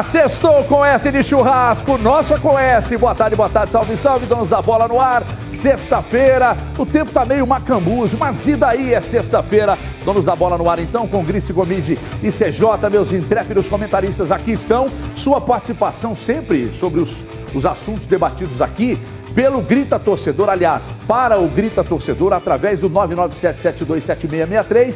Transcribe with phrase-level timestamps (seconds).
[0.00, 2.96] Sextou com S de churrasco, nossa com S.
[2.96, 5.22] Boa tarde, boa tarde, salve, salve, donos da bola no ar.
[5.50, 9.76] Sexta-feira, o tempo tá meio macambuzo, mas e daí é sexta-feira?
[10.04, 14.52] Donos da bola no ar então, com Grice Gomide e CJ, meus intrépidos comentaristas aqui
[14.52, 14.88] estão.
[15.14, 17.24] Sua participação sempre sobre os,
[17.54, 18.98] os assuntos debatidos aqui
[19.34, 24.94] pelo Grita Torcedor, aliás, para o Grita Torcedor, através do 997727663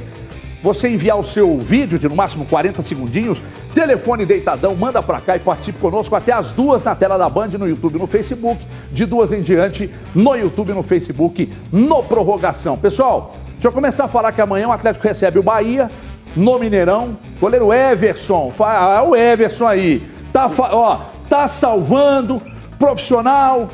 [0.62, 3.41] você enviar o seu vídeo de no máximo 40 segundinhos,
[3.77, 7.48] telefone deitadão, manda pra cá e participe conosco até as duas na tela da Band,
[7.59, 12.79] no YouTube no Facebook, de duas em diante, no YouTube no Facebook, no Prorrogação.
[12.79, 15.91] Pessoal, deixa eu começar a falar que amanhã o Atlético recebe o Bahia,
[16.34, 22.41] no Mineirão, goleiro Everson, ah, o Everson aí, tá, ó, tá salvando,
[22.79, 23.69] profissional,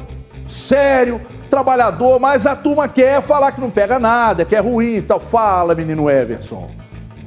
[0.48, 5.02] sério, trabalhador, mas a turma quer falar que não pega nada, que é ruim e
[5.02, 5.20] tal.
[5.20, 6.70] Fala, menino Everson.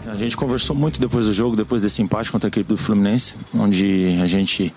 [0.08, 3.36] A gente conversou muito depois do jogo, depois desse empate contra a equipe do Fluminense,
[3.52, 4.72] onde a gente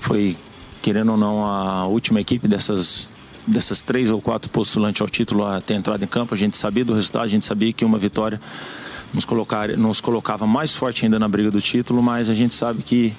[0.00, 0.34] foi,
[0.80, 3.12] querendo ou não, a última equipe dessas,
[3.46, 6.34] dessas três ou quatro postulantes ao título a ter entrado em campo.
[6.34, 8.40] A gente sabia do resultado, a gente sabia que uma vitória
[9.12, 12.82] nos, colocar, nos colocava mais forte ainda na briga do título, mas a gente sabe
[12.82, 13.12] que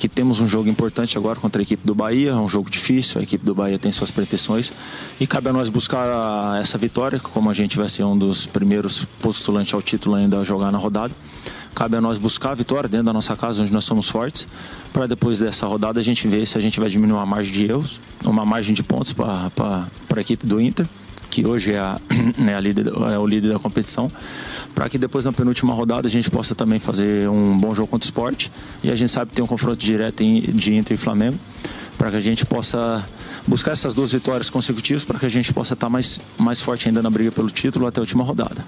[0.00, 3.22] que temos um jogo importante agora contra a equipe do Bahia, um jogo difícil, a
[3.22, 4.72] equipe do Bahia tem suas pretensões
[5.20, 9.04] e cabe a nós buscar essa vitória, como a gente vai ser um dos primeiros
[9.20, 11.14] postulantes ao título ainda a jogar na rodada.
[11.74, 14.48] Cabe a nós buscar a vitória dentro da nossa casa, onde nós somos fortes,
[14.90, 17.66] para depois dessa rodada a gente ver se a gente vai diminuir uma margem de
[17.66, 19.50] erros, uma margem de pontos para
[20.16, 20.86] a equipe do Inter
[21.30, 22.00] que hoje é, a,
[22.46, 24.10] é, a líder, é o líder da competição,
[24.74, 28.04] para que depois na penúltima rodada a gente possa também fazer um bom jogo contra
[28.04, 28.50] o esporte.
[28.82, 31.36] E a gente sabe que tem um confronto direto de Inter e Flamengo,
[31.98, 33.06] para que a gente possa
[33.46, 37.02] buscar essas duas vitórias consecutivas, para que a gente possa estar mais, mais forte ainda
[37.02, 38.64] na briga pelo título até a última rodada.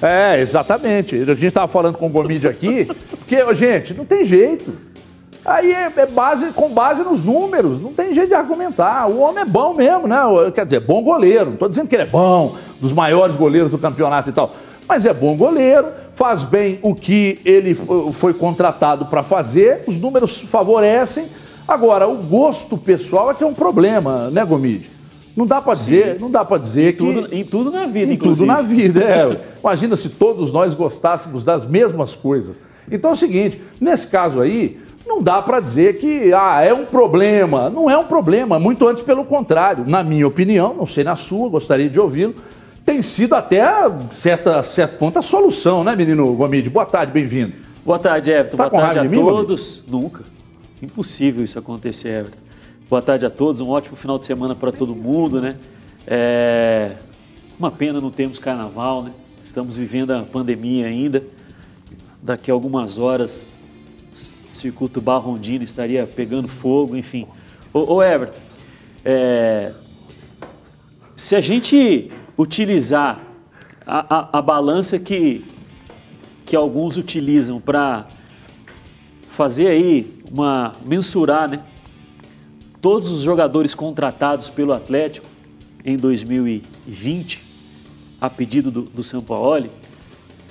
[0.00, 1.16] É, exatamente.
[1.16, 4.72] A gente estava falando com o Gomide aqui, porque, gente, não tem jeito.
[5.44, 9.06] Aí é, é, base, com base nos números, não tem jeito de argumentar.
[9.08, 10.18] O homem é bom mesmo, né?
[10.52, 11.46] Quer dizer, bom goleiro.
[11.46, 14.54] Não estou dizendo que ele é bom, dos maiores goleiros do campeonato e tal.
[14.88, 17.76] Mas é bom goleiro, faz bem o que ele
[18.12, 21.26] foi contratado para fazer, os números favorecem.
[21.66, 24.90] Agora, o gosto pessoal é que é um problema, né, Gomide?
[25.36, 28.10] Não dá para dizer, não dá para dizer em tudo, que em tudo na vida,
[28.10, 28.46] em inclusive.
[28.46, 29.40] tudo na vida, é.
[29.60, 32.58] Imagina se todos nós gostássemos das mesmas coisas.
[32.90, 36.86] Então é o seguinte, nesse caso aí, não dá para dizer que ah, é um
[36.86, 37.68] problema.
[37.68, 39.84] Não é um problema, muito antes pelo contrário.
[39.86, 42.34] Na minha opinião, não sei na sua, gostaria de ouvi-lo,
[42.86, 43.64] tem sido até
[44.10, 46.70] certa, certo ponto a solução, né, menino Gomide?
[46.70, 47.52] Boa tarde, bem-vindo.
[47.84, 48.56] Boa tarde, Everton.
[48.56, 49.82] Tá Boa tarde a mim, todos.
[49.84, 50.04] Gomide?
[50.04, 50.24] Nunca.
[50.80, 52.38] Impossível isso acontecer, Everton.
[52.88, 55.56] Boa tarde a todos, um ótimo final de semana para todo mundo, né?
[56.06, 56.92] É...
[57.58, 59.10] Uma pena não termos carnaval, né?
[59.44, 61.24] Estamos vivendo a pandemia ainda.
[62.22, 63.50] Daqui a algumas horas
[64.52, 67.26] circuito Barrondino estaria pegando fogo, enfim.
[67.72, 68.40] Ô, ô Everton,
[69.04, 69.72] é,
[71.14, 73.20] se a gente utilizar
[73.86, 75.44] a, a, a balança que,
[76.44, 78.06] que alguns utilizam para
[79.28, 81.60] fazer aí uma mensurar, né?
[82.80, 85.26] Todos os jogadores contratados pelo Atlético
[85.84, 87.42] em 2020,
[88.20, 89.68] a pedido do, do São Paulo,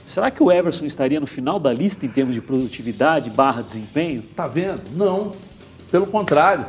[0.06, 4.22] Será que o Everson estaria no final da lista em termos de produtividade barra desempenho?
[4.36, 4.84] Tá vendo?
[4.96, 5.34] Não.
[5.90, 6.68] Pelo contrário.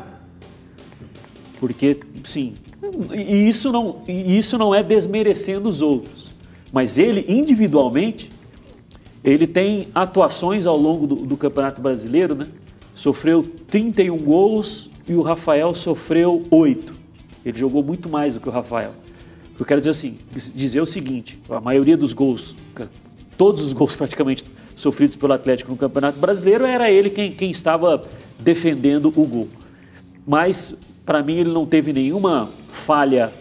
[1.61, 2.55] Porque, sim,
[3.13, 6.29] e isso não, isso não é desmerecendo os outros.
[6.73, 8.31] Mas ele, individualmente,
[9.25, 12.47] ele tem atuações ao longo do, do Campeonato Brasileiro, né?
[12.95, 16.95] Sofreu 31 gols e o Rafael sofreu 8.
[17.45, 18.93] Ele jogou muito mais do que o Rafael.
[19.59, 20.19] Eu quero dizer assim,
[20.55, 22.57] dizer o seguinte, a maioria dos gols
[23.37, 24.45] todos os gols praticamente
[24.75, 28.03] sofridos pelo Atlético no Campeonato Brasileiro, era ele quem, quem estava
[28.39, 29.49] defendendo o gol.
[30.27, 33.33] Mas, para mim, ele não teve nenhuma falha,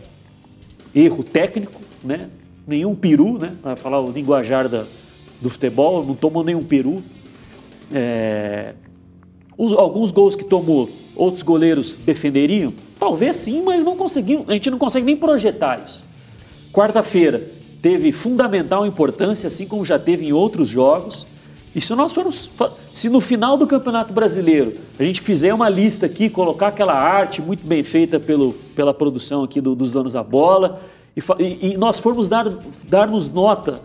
[0.96, 2.30] erro técnico, né?
[2.68, 3.54] nenhum peru, né?
[3.62, 4.86] para falar o linguajar da,
[5.42, 7.04] do futebol, não tomou nenhum peru.
[7.94, 8.74] É...
[9.58, 12.74] Os, alguns gols que tomou, outros goleiros defenderiam?
[13.00, 16.04] Talvez sim, mas não conseguiam, a gente não consegue nem projetar isso.
[16.74, 17.50] Quarta-feira,
[17.82, 21.28] teve fundamental importância, assim como já teve em outros jogos.
[21.75, 22.50] E se nós formos,
[22.94, 27.42] se no final do Campeonato Brasileiro a gente fizer uma lista aqui, colocar aquela arte
[27.42, 30.81] muito bem feita pelo, pela produção aqui do, dos donos da bola,
[31.38, 32.48] e, e nós formos dar,
[32.88, 33.81] darmos nota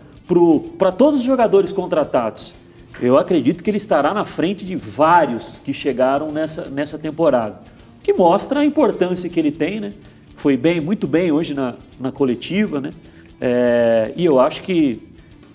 [0.77, 2.53] para todos os jogadores contratados,
[3.01, 7.61] eu acredito que ele estará na frente de vários que chegaram nessa, nessa temporada.
[8.01, 9.93] Que mostra a importância que ele tem, né?
[10.37, 12.91] Foi bem, muito bem hoje na, na coletiva, né?
[13.39, 15.01] É, e eu acho que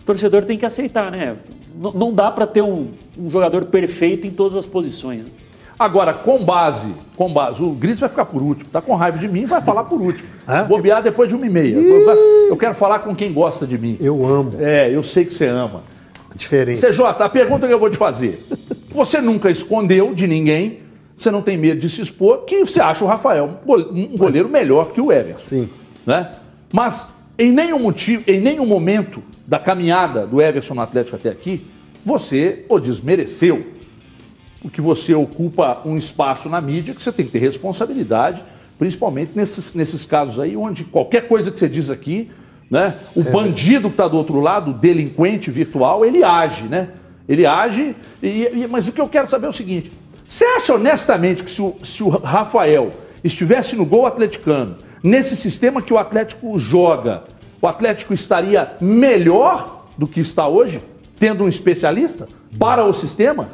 [0.07, 1.37] torcedor tem que aceitar, né?
[1.79, 2.87] Não, não dá para ter um,
[3.19, 5.25] um, jogador perfeito em todas as posições.
[5.25, 5.31] Né?
[5.79, 8.71] Agora, com base, com base, o Gris vai ficar por último.
[8.71, 10.37] Tá com raiva de mim, vai falar por último.
[10.49, 10.63] É?
[10.63, 11.75] Bobear depois de uma e meia.
[11.75, 13.97] Eu quero falar com quem gosta de mim.
[14.01, 14.53] Eu amo.
[14.61, 15.83] É, eu sei que você ama.
[16.37, 16.81] Diferente.
[16.81, 18.47] CJ, a pergunta que eu vou te fazer.
[18.95, 20.83] Você nunca escondeu de ninguém,
[21.19, 24.93] você não tem medo de se expor, que você acha o Rafael um goleiro melhor
[24.93, 25.41] que o Everton.
[25.41, 25.69] Sim.
[26.07, 26.31] Né?
[26.73, 31.65] Mas em nenhum motivo, em nenhum momento da caminhada do Everson no Atlético até aqui,
[32.05, 33.75] você o desmereceu.
[34.63, 38.43] Porque você ocupa um espaço na mídia que você tem que ter responsabilidade,
[38.79, 42.31] principalmente nesses, nesses casos aí, onde qualquer coisa que você diz aqui,
[42.71, 43.25] né, o é.
[43.25, 46.89] bandido que está do outro lado, o delinquente virtual, ele age, né?
[47.29, 49.93] Ele age, e, e, mas o que eu quero saber é o seguinte:
[50.27, 52.91] você acha honestamente que se o, se o Rafael
[53.23, 54.77] estivesse no gol atleticano,
[55.07, 57.23] nesse sistema que o Atlético joga,
[57.63, 60.83] o Atlético estaria melhor do que está hoje,
[61.19, 63.49] tendo um especialista para o sistema?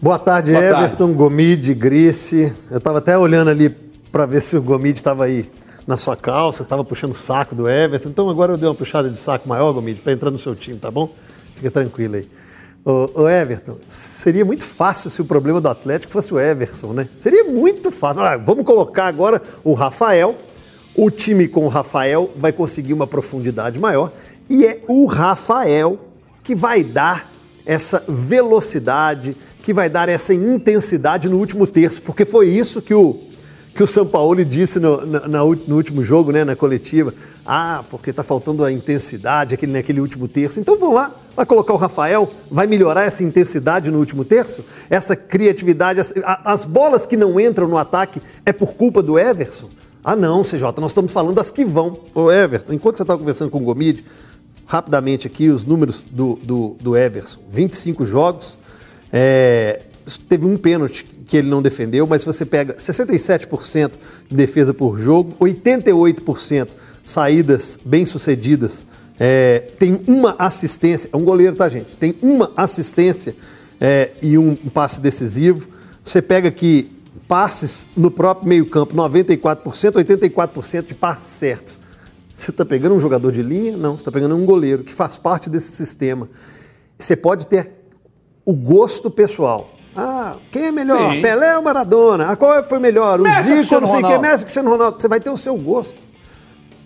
[0.00, 1.14] Boa tarde, Boa Everton, tarde.
[1.14, 2.52] Gomide, Grice.
[2.68, 3.70] Eu estava até olhando ali
[4.10, 5.48] para ver se o Gomide estava aí
[5.86, 8.08] na sua calça, estava puxando o saco do Everton.
[8.08, 10.78] Então agora eu dei uma puxada de saco maior, Gomide, para entrar no seu time,
[10.78, 11.08] tá bom?
[11.54, 12.28] Fica tranquilo aí.
[12.84, 17.08] Ô, ô, Everton, seria muito fácil se o problema do Atlético fosse o Everson, né?
[17.16, 18.22] Seria muito fácil.
[18.24, 20.34] Ah, vamos colocar agora o Rafael,
[20.94, 24.12] o time com o Rafael vai conseguir uma profundidade maior
[24.48, 25.98] e é o Rafael
[26.42, 27.32] que vai dar
[27.64, 33.18] essa velocidade, que vai dar essa intensidade no último terço, porque foi isso que o,
[33.74, 37.14] que o São Paulo disse no, no último jogo, né, na coletiva.
[37.46, 40.60] Ah, porque está faltando a intensidade aquele, naquele último terço.
[40.60, 44.64] Então vamos lá, vai colocar o Rafael, vai melhorar essa intensidade no último terço?
[44.90, 46.12] Essa criatividade, as,
[46.44, 49.70] as bolas que não entram no ataque é por culpa do Everson?
[50.04, 51.96] Ah, não, CJ, nós estamos falando das que vão.
[52.14, 54.04] Ô, Everton, enquanto você estava conversando com o Gomide,
[54.66, 58.58] rapidamente aqui os números do, do, do Everson: 25 jogos,
[59.12, 59.82] é,
[60.28, 63.92] teve um pênalti que ele não defendeu, mas você pega 67%
[64.28, 66.70] de defesa por jogo, 88%
[67.04, 68.84] saídas bem-sucedidas,
[69.20, 71.96] é, tem uma assistência, é um goleiro, tá, gente?
[71.96, 73.36] Tem uma assistência
[73.80, 75.68] é, e um passe decisivo.
[76.02, 76.90] Você pega aqui
[77.32, 81.80] passes no próprio meio-campo, 94%, 84% de passes certos.
[82.30, 83.74] Você está pegando um jogador de linha?
[83.74, 86.28] Não, você está pegando um goleiro que faz parte desse sistema.
[86.98, 87.72] Você pode ter
[88.44, 89.70] o gosto pessoal.
[89.96, 91.10] Ah, quem é melhor?
[91.10, 91.22] Sim.
[91.22, 92.26] Pelé ou Maradona?
[92.26, 93.18] Ah, qual foi melhor?
[93.18, 95.00] O Messi Zico, não sei o que, Messi, Cristiano Ronaldo.
[95.00, 95.98] Você vai ter o seu gosto.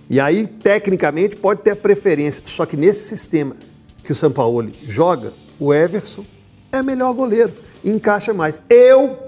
[0.08, 2.40] E aí, tecnicamente, pode ter a preferência.
[2.46, 3.56] Só que nesse sistema
[4.04, 6.24] que o Sampaoli joga, o Everson
[6.70, 7.52] é melhor goleiro,
[7.84, 8.62] encaixa mais.
[8.70, 9.25] Eu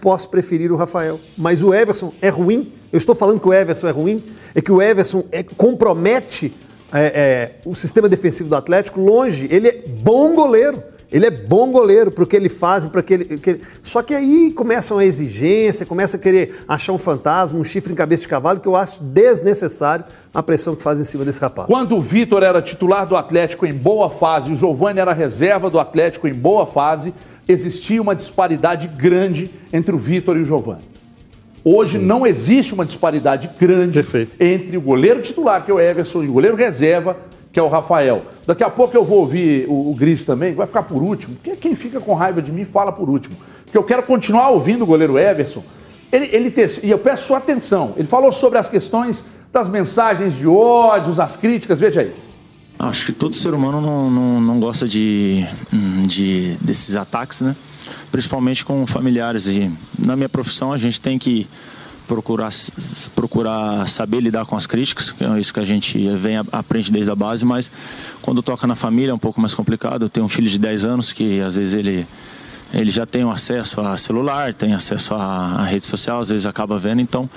[0.00, 1.20] posso preferir o Rafael.
[1.36, 2.72] Mas o Everson é ruim.
[2.92, 4.22] Eu estou falando que o Everson é ruim,
[4.54, 6.52] é que o Everson é, compromete
[6.92, 9.46] é, é, o sistema defensivo do Atlético longe.
[9.50, 10.82] Ele é bom goleiro.
[11.12, 13.60] Ele é bom goleiro para o que ele faz, que ele, que ele...
[13.82, 17.96] Só que aí começa uma exigência, começa a querer achar um fantasma, um chifre em
[17.96, 21.66] cabeça de cavalo, que eu acho desnecessário a pressão que faz em cima desse rapaz.
[21.66, 25.80] Quando o Vitor era titular do Atlético em boa fase, o Giovanni era reserva do
[25.80, 27.12] Atlético em boa fase,
[27.50, 30.82] existia uma disparidade grande entre o Vitor e o Giovani.
[31.64, 32.04] Hoje Sim.
[32.04, 34.36] não existe uma disparidade grande Perfeito.
[34.40, 37.16] entre o goleiro titular, que é o Everson, e o goleiro reserva,
[37.52, 38.22] que é o Rafael.
[38.46, 41.34] Daqui a pouco eu vou ouvir o, o Gris também, vai ficar por último.
[41.34, 43.36] Porque quem fica com raiva de mim fala por último.
[43.64, 45.62] Porque eu quero continuar ouvindo o goleiro Everson.
[46.10, 47.94] Ele, ele e eu peço sua atenção.
[47.96, 51.78] Ele falou sobre as questões das mensagens de ódios, as críticas.
[51.78, 52.12] Veja aí.
[52.82, 57.54] Acho que todo ser humano não, não, não gosta de, hum, de, desses ataques, né?
[58.10, 59.48] Principalmente com familiares.
[59.48, 61.46] E na minha profissão a gente tem que
[62.08, 62.50] procurar,
[63.14, 67.10] procurar saber lidar com as críticas, que é isso que a gente vem aprende desde
[67.10, 67.70] a base, mas
[68.22, 70.06] quando toca na família é um pouco mais complicado.
[70.06, 72.06] Eu tenho um filho de 10 anos que às vezes ele
[72.72, 77.00] ele já tem acesso a celular, tem acesso a, rede social, às vezes acaba vendo.
[77.00, 77.28] Então,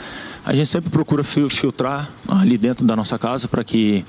[0.45, 4.05] a gente sempre procura filtrar ali dentro da nossa casa para que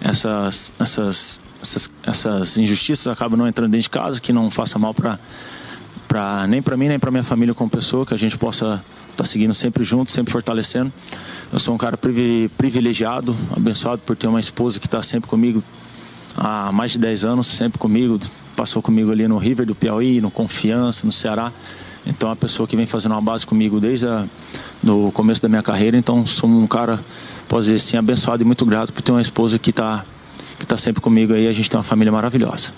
[0.00, 4.94] essas, essas, essas, essas injustiças acabam não entrando dentro de casa, que não faça mal
[4.94, 5.18] para
[6.06, 9.16] para nem para mim nem para minha família como pessoa, que a gente possa estar
[9.16, 10.92] tá seguindo sempre junto, sempre fortalecendo.
[11.52, 11.98] Eu sou um cara
[12.56, 15.62] privilegiado, abençoado por ter uma esposa que está sempre comigo
[16.36, 18.18] há mais de 10 anos, sempre comigo,
[18.54, 21.52] passou comigo ali no River do Piauí, no Confiança, no Ceará.
[22.06, 24.06] Então, é uma pessoa que vem fazendo uma base comigo desde
[24.86, 25.96] o começo da minha carreira.
[25.96, 27.00] Então, sou um cara
[27.48, 30.04] posso dizer assim, abençoado e muito grato por ter uma esposa que está
[30.58, 31.46] que tá sempre comigo aí.
[31.46, 32.72] A gente tem uma família maravilhosa.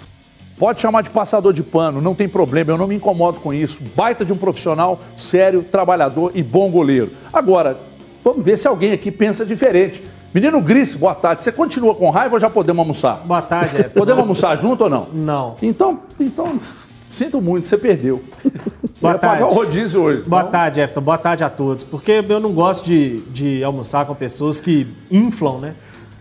[0.59, 3.79] Pode chamar de passador de pano, não tem problema, eu não me incomodo com isso.
[3.95, 7.13] Baita de um profissional sério, trabalhador e bom goleiro.
[7.33, 7.79] Agora,
[8.25, 10.03] vamos ver se alguém aqui pensa diferente.
[10.35, 11.45] Menino Gris, boa tarde.
[11.45, 13.23] Você continua com raiva ou já podemos almoçar?
[13.25, 13.95] Boa tarde, Everton.
[13.99, 15.07] Podemos almoçar junto ou não?
[15.13, 15.57] Não.
[15.63, 16.59] Então, então
[17.11, 18.23] sinto muito, você perdeu.
[19.01, 19.43] Boa Ia tarde.
[19.43, 20.23] pagar o rodízio hoje.
[20.23, 21.01] Boa Então, tarde, Everton.
[21.01, 21.85] Boa tarde a todos.
[21.85, 25.75] Porque eu não gosto de, de almoçar com pessoas que inflam né,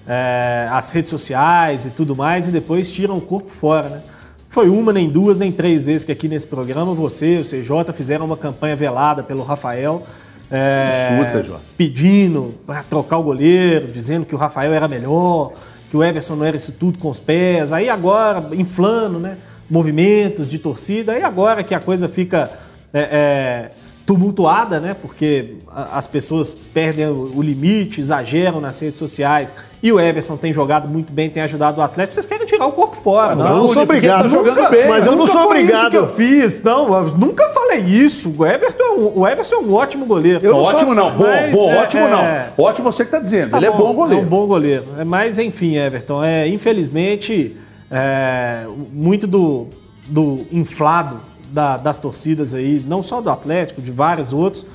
[0.08, 3.90] é, as redes sociais e tudo mais e depois tiram o corpo fora.
[3.90, 4.02] Né?
[4.50, 8.26] Foi uma, nem duas, nem três vezes que aqui nesse programa você, o CJ, fizeram
[8.26, 10.04] uma campanha velada pelo Rafael.
[10.52, 11.60] é, Absurdo, CJ.
[11.78, 15.54] pedindo para trocar o goleiro, dizendo que o Rafael era melhor,
[15.90, 17.74] que o Everson não era isso tudo com os pés.
[17.74, 19.38] Aí agora, inflando, né?
[19.70, 21.14] Movimentos de torcida.
[21.14, 22.52] Aí agora que a coisa fica
[22.94, 23.72] é, é,
[24.06, 24.96] tumultuada, né?
[25.00, 29.54] Porque as pessoas perdem o limite, exageram nas redes sociais.
[29.84, 32.16] E o Everson tem jogado muito bem, tem ajudado o Atlético.
[32.16, 34.24] Vocês querem tirar o corpo fora, Não, eu não sou obrigado.
[34.24, 35.82] tá jogando Nunca- bem, mas eu não sou obrigado.
[35.82, 36.64] Isso que eu fiz.
[36.64, 38.34] Não, eu nunca falei isso.
[38.38, 40.40] O Everton é um, o Everson é um ótimo goleiro.
[40.42, 42.10] Não, ótimo não, bom, bom, é, ótimo é,
[42.58, 42.64] não.
[42.66, 43.52] Ótimo você que tá dizendo.
[43.52, 44.24] Tá Ele é bom goleiro.
[44.24, 44.86] É um bom goleiro.
[45.06, 47.58] Mas, enfim, Everton, é, infelizmente,
[47.92, 49.68] é, muito do,
[50.08, 54.66] do inflado da- das torcidas aí, não só do Atlético, de vários outros,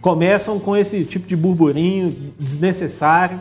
[0.00, 3.40] começam com esse tipo de burburinho desnecessário.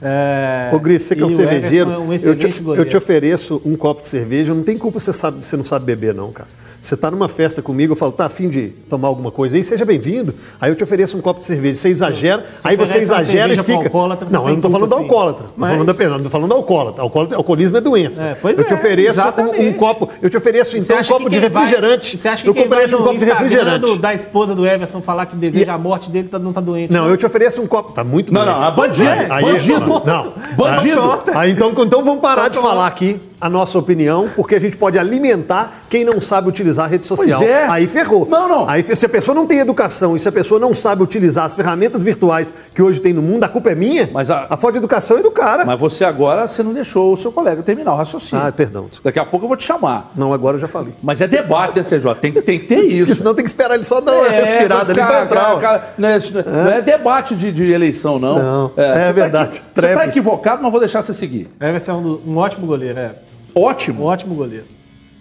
[0.00, 3.60] É, Ô, Gris, você que é um cervejeiro, é um eu, te, eu te ofereço
[3.64, 6.48] um copo de cerveja, não tem culpa você, sabe, você não sabe beber, não, cara.
[6.80, 9.84] Você tá numa festa comigo, eu falo, tá afim de tomar alguma coisa aí, seja
[9.84, 10.32] bem-vindo.
[10.60, 13.56] Aí eu te ofereço um copo de cerveja, você exagera, se aí você exagera e
[13.56, 13.88] fica.
[13.90, 15.02] você não, eu não tô culpa, falando do sim.
[15.02, 17.02] alcoólatra, tô Mas- falando da pena, não tô falando do alcoólatra.
[17.02, 18.26] Alcoólatra- Alcoolismo é doença.
[18.26, 19.74] É, pois eu te é, ofereço um, um exatamente.
[19.78, 22.16] copo, eu te ofereço Você então um copo de vai- refrigerante.
[22.16, 23.98] você acha que eu ofereço um copo de refrigerante.
[23.98, 26.92] da esposa do Everson falar que deseja a morte dele tá- não tá doente.
[26.92, 27.90] Não, eu te ofereço um copo.
[27.92, 28.60] Tá muito Não, doente.
[28.60, 29.08] não, é bandido.
[29.08, 30.02] Aí- aí- bandido.
[30.06, 30.32] Não.
[30.56, 31.00] Bandido.
[31.34, 34.98] Aí então, então vamos parar de falar aqui a nossa opinião, porque a gente pode
[34.98, 37.40] alimentar quem não sabe utilizar a rede social.
[37.40, 37.66] Pois é.
[37.70, 38.26] Aí ferrou.
[38.28, 38.68] Não, não.
[38.68, 41.54] Aí se a pessoa não tem educação e se a pessoa não sabe utilizar as
[41.54, 44.08] ferramentas virtuais que hoje tem no mundo, a culpa é minha.
[44.12, 45.64] Mas a- falta de educação é do cara.
[45.64, 48.44] Mas você agora, você não deixou o seu colega terminar o raciocínio.
[48.44, 48.86] Ah, perdão.
[49.04, 50.10] Daqui a pouco eu vou te chamar.
[50.16, 50.92] Não, agora eu já falei.
[51.02, 52.14] Mas é debate, né, CJ?
[52.16, 52.98] Tem, que- tem que ter isso.
[53.06, 55.40] Porque senão tem que esperar ele só dar uma É, respirada ali cara, pra entrar.
[55.44, 58.38] cara, cara, não, é, isso não é debate de, de eleição, não.
[58.38, 59.56] Não, é tá verdade.
[59.58, 59.90] equi- Você Trap.
[59.92, 61.48] está equivocado, mas vou deixar você seguir.
[61.60, 63.12] Everson é um, do- um ótimo goleiro, é.
[63.54, 64.04] Um Ótimo.
[64.04, 64.64] ótimo goleiro.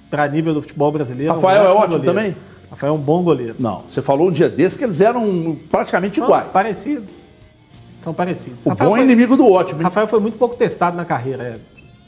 [0.10, 1.34] Para nível do futebol brasileiro.
[1.34, 2.14] Rafael é um ótimo goleiro.
[2.14, 2.36] também?
[2.70, 3.56] Rafael é um bom goleiro.
[3.60, 6.48] Não, você falou um dia desse que eles eram praticamente São iguais.
[6.52, 7.14] parecidos.
[7.98, 8.66] São parecidos.
[8.66, 9.80] O Rafael bom é foi, inimigo do ótimo.
[9.80, 9.84] hein?
[9.86, 11.58] Rafael foi muito pouco testado na carreira, é.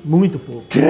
[0.04, 0.64] Muito pouco.
[0.70, 0.82] Quê?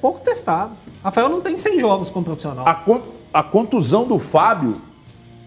[0.00, 0.72] Pouco testado.
[1.02, 2.66] Rafael não tem 100 jogos como profissional.
[2.66, 3.00] A, con-
[3.32, 4.76] a contusão do Fábio.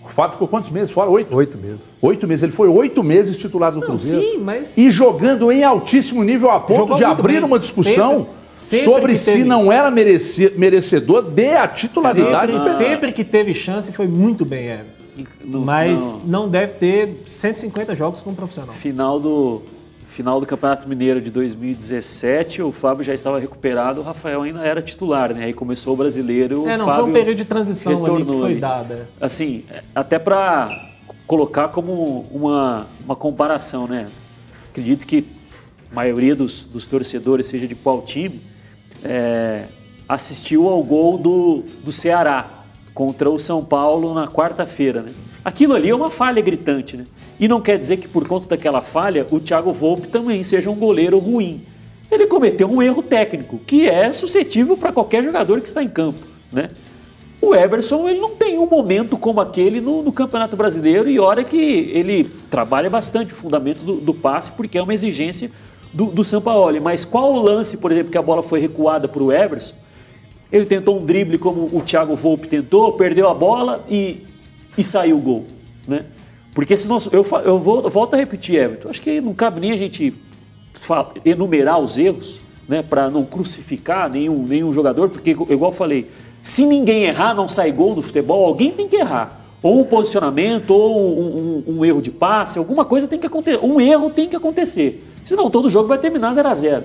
[0.04, 1.10] O Fábio ficou quantos meses fora?
[1.10, 1.36] Oito?
[1.36, 1.82] Oito meses.
[2.01, 2.44] Oito meses.
[2.44, 4.24] Ele foi oito meses titular do Cruzeiro.
[4.25, 7.44] sim, mas- E jogando em altíssimo nível a ponto Jogou de abrir bem.
[7.44, 12.51] uma discussão Sempre- sempre sobre teve- não era merece- merecedor de a titularidade.
[12.54, 15.00] Sempre, sempre que teve chance foi muito bem, Everton.
[15.44, 18.74] No- Mas no não deve ter 150 jogos como profissional.
[18.74, 19.62] final do
[20.10, 24.82] final do Campeonato Mineiro de 2017, o Fábio já estava recuperado, o Rafael ainda era
[24.82, 25.46] titular, né?
[25.46, 28.12] Aí começou o brasileiro, É, o não, Fábio foi um período de transição ali que
[28.20, 28.94] retornou foi dado.
[28.94, 29.01] é.
[29.22, 29.63] Assim,
[29.96, 30.89] até para
[31.25, 34.08] colocar como uma, uma comparação, né?
[34.70, 35.25] Acredito que
[35.92, 38.39] a maioria dos, dos torcedores, seja de qual time,
[39.03, 39.65] é,
[40.08, 42.48] assistiu ao gol do, do Ceará
[42.94, 45.13] contra o São Paulo na quarta-feira, né?
[45.44, 47.06] Aquilo ali é uma falha gritante, né?
[47.39, 50.75] E não quer dizer que por conta daquela falha o Thiago Volpe também seja um
[50.75, 51.63] goleiro ruim.
[52.12, 56.20] Ele cometeu um erro técnico, que é suscetível para qualquer jogador que está em campo,
[56.51, 56.70] né?
[57.41, 61.44] O Everson ele não tem um momento como aquele no, no Campeonato Brasileiro e olha
[61.44, 65.50] que ele trabalha bastante o fundamento do, do passe porque é uma exigência
[65.93, 66.79] do, do Sampaoli.
[66.79, 69.75] Mas qual o lance, por exemplo, que a bola foi recuada para o Everson?
[70.51, 74.24] Ele tentou um drible como o Thiago Volpe tentou, perdeu a bola e,
[74.77, 75.46] e saiu o gol,
[75.88, 76.05] né?
[76.55, 79.60] Porque se nós, eu, eu, vou, eu volto a repetir, Everton, acho que não cabe
[79.60, 80.13] nem a gente
[81.24, 86.10] enumerar os erros, né, para não crucificar nenhum, nenhum jogador, porque, igual eu falei,
[86.41, 89.46] se ninguém errar, não sai gol no futebol, alguém tem que errar.
[89.62, 93.60] Ou um posicionamento, ou um, um- um erro de passe, alguma coisa tem que acontecer.
[93.63, 95.05] Um erro tem que acontecer.
[95.24, 96.84] Senão todo jogo vai terminar 0 a 0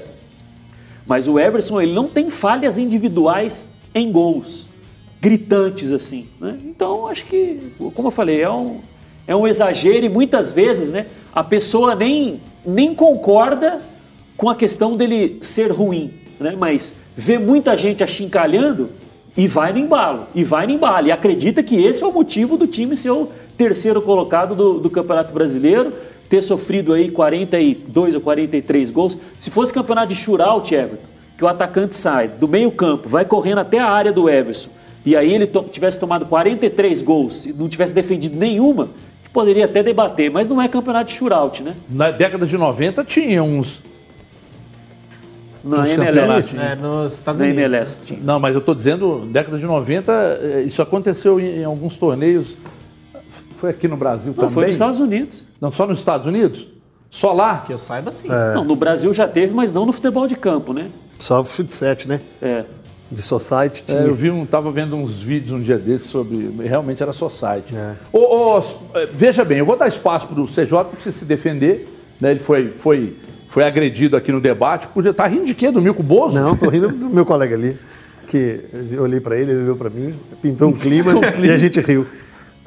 [1.07, 4.69] Mas o Everson, ele não tem falhas individuais em gols,
[5.21, 6.27] gritantes assim.
[6.41, 6.59] Né?
[6.65, 8.81] Então, acho que, como eu falei, é um,
[9.27, 13.81] é um exagero e muitas vezes né, a pessoa nem, nem concorda
[14.37, 16.55] com a questão dele ser ruim, né?
[16.59, 18.91] mas vê muita gente achincalhando
[19.37, 22.57] e vai no embalo, e vai no embalo, e acredita que esse é o motivo
[22.57, 25.93] do time ser o terceiro colocado do, do Campeonato Brasileiro,
[26.29, 29.17] ter sofrido aí 42 ou 43 gols.
[29.39, 31.05] Se fosse campeonato de shootout, Everton,
[31.37, 34.71] que o atacante sai do meio campo, vai correndo até a área do Everson,
[35.05, 38.89] e aí ele to tivesse tomado 43 gols e não tivesse defendido nenhuma,
[39.33, 41.75] poderia até debater, mas não é campeonato de shootout, né?
[41.91, 43.83] Na década de 90 tinha uns.
[45.63, 46.57] Na MLS.
[46.59, 47.65] É, nos Estados Na Unidos.
[47.65, 48.01] MLS.
[48.05, 48.21] tinha.
[48.23, 52.49] Não, mas eu tô dizendo, década de 90, eh, isso aconteceu em, em alguns torneios.
[53.65, 54.51] Foi aqui no Brasil Não, também?
[54.51, 55.45] foi nos Estados Unidos.
[55.59, 56.67] Não, só nos Estados Unidos?
[57.09, 57.65] Só lá?
[57.67, 58.29] Que eu saiba, sim.
[58.31, 58.55] É.
[58.55, 60.91] Não, no Brasil já teve, mas não no futebol de campo, né?
[61.19, 62.21] Só o chute 7, né?
[62.43, 62.65] É.
[63.11, 64.01] De Society tinha.
[64.01, 66.51] É, eu vi um, tava vendo uns vídeos um dia desses sobre.
[66.63, 67.75] Realmente era site.
[67.75, 67.95] É.
[68.13, 68.63] Ô, ô,
[68.97, 71.89] eh, veja bem, eu vou dar espaço para o CJ para se defender.
[72.21, 72.33] Né?
[72.33, 73.17] Ele foi, foi,
[73.49, 74.89] foi agredido aqui no debate.
[74.89, 75.71] Podia estar rindo de quê?
[75.71, 76.35] Do Milco Bozo?
[76.35, 77.79] Não, tô rindo do meu colega ali,
[78.29, 78.61] que
[78.93, 81.47] eu olhei para ele, ele olhou para mim, pintou um clima, Pintou um clima.
[81.47, 82.07] e a gente riu.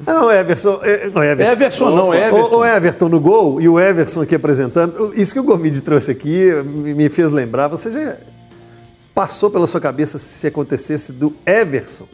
[0.06, 0.80] Não, Everson.
[0.82, 1.52] é- Não, Everson.
[1.64, 2.54] Everson não, Everton.
[2.54, 5.12] O, o Everton no gol e o Everson aqui apresentando.
[5.14, 7.68] Isso que o Gomide trouxe aqui me fez lembrar.
[7.68, 8.16] Você já
[9.14, 12.06] passou pela sua cabeça se acontecesse do Everson?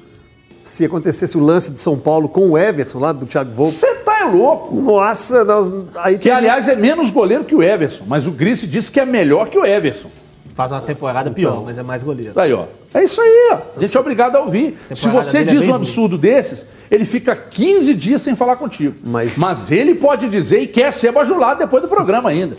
[0.65, 3.75] Se acontecesse o lance de São Paulo com o Everson, lá do Thiago Volpe?
[3.75, 4.75] Você tá é louco.
[4.75, 8.05] Nossa, nós, aí Que, teria- aliás, é menos goleiro que o Everson.
[8.07, 10.09] Mas o Grice disse que é melhor que o Everson.
[10.55, 12.39] Faz uma temporada pior, mas é mais goleiro.
[12.39, 12.67] Aí, ó.
[12.95, 13.59] É isso aí, ó.
[13.77, 14.79] A gente é obrigado a ouvir.
[14.95, 15.81] Se você é diz bem um ruim.
[15.83, 18.95] absurdo desses, ele fica 15 dias sem falar contigo.
[19.03, 22.57] Mas- ele pode dizer e quer ser bajulado depois do programa ainda.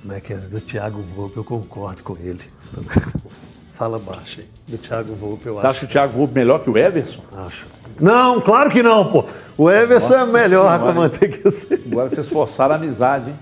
[0.00, 1.36] Como é que é do Thiago Volpe?
[1.36, 2.40] Eu concordo com ele.
[3.72, 4.46] Fala baixo aí.
[4.66, 5.66] Do Thiago Volpe, eu Você acho.
[5.68, 7.22] acha que o Thiago Volpe melhor que o Everson?
[7.32, 7.66] Acho.
[8.00, 9.24] Não, claro que não, pô.
[9.56, 11.80] O Everson é melhor, Senhora, tá que sei.
[11.90, 13.36] Agora vocês forçaram a amizade, hein?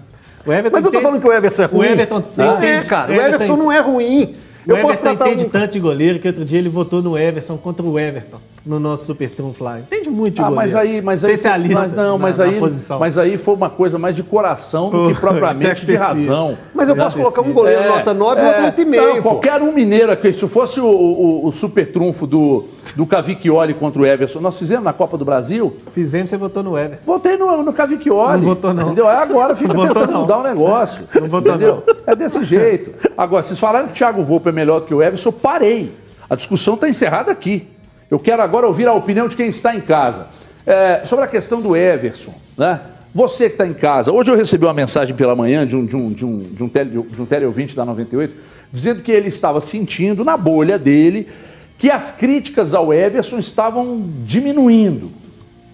[0.46, 1.86] O Everton Mas eu tô falando que o Everson é ruim.
[1.88, 3.10] Everton tem- não é, cara.
[3.12, 4.36] O o Everton Everson não é ruim.
[4.66, 5.48] O Eu posso Everton tratar entende um...
[5.50, 9.06] tanto de goleiro que outro dia ele votou no Everson contra o Everton no nosso
[9.06, 9.80] Super Trunfo lá.
[9.80, 10.72] Entende muito de Ah, goleiro.
[10.72, 12.98] mas aí, mas aí, Especialista mas não, na- mas na aí, posição.
[12.98, 16.58] mas aí foi uma coisa mais de coração do que propriamente de razão.
[16.74, 19.22] Mas eu posso colocar um goleiro nota 9 e outro 8,5, Não, pô.
[19.30, 22.64] qualquer um mineiro aqui, se fosse o, o, o super trunfo do,
[22.94, 26.76] do Cavicchioli contra o Everson, nós fizemos na Copa do Brasil, Fizemos, você votou no
[26.78, 27.12] Everson.
[27.12, 28.38] votei no, no Cavicchioli.
[28.42, 28.82] Não votou, não.
[28.86, 29.08] Entendeu?
[29.08, 30.20] Aí agora fica Não votou, tentando não.
[30.22, 31.02] mudar o negócio.
[31.18, 31.82] Não votou, entendeu?
[32.06, 32.92] É desse jeito.
[33.16, 35.94] Agora, vocês falaram que o Thiago Volpe é melhor do que o Everson, parei.
[36.28, 37.66] A discussão está encerrada aqui.
[38.10, 40.26] Eu quero agora ouvir a opinião de quem está em casa.
[40.66, 42.80] É, sobre a questão do Everson, né?
[43.14, 45.96] Você que está em casa, hoje eu recebi uma mensagem pela manhã de um, de
[45.96, 48.34] um, de um, de um, tele, de um teleouvinte da 98,
[48.70, 51.28] dizendo que ele estava sentindo na bolha dele
[51.76, 55.10] que as críticas ao Everson estavam diminuindo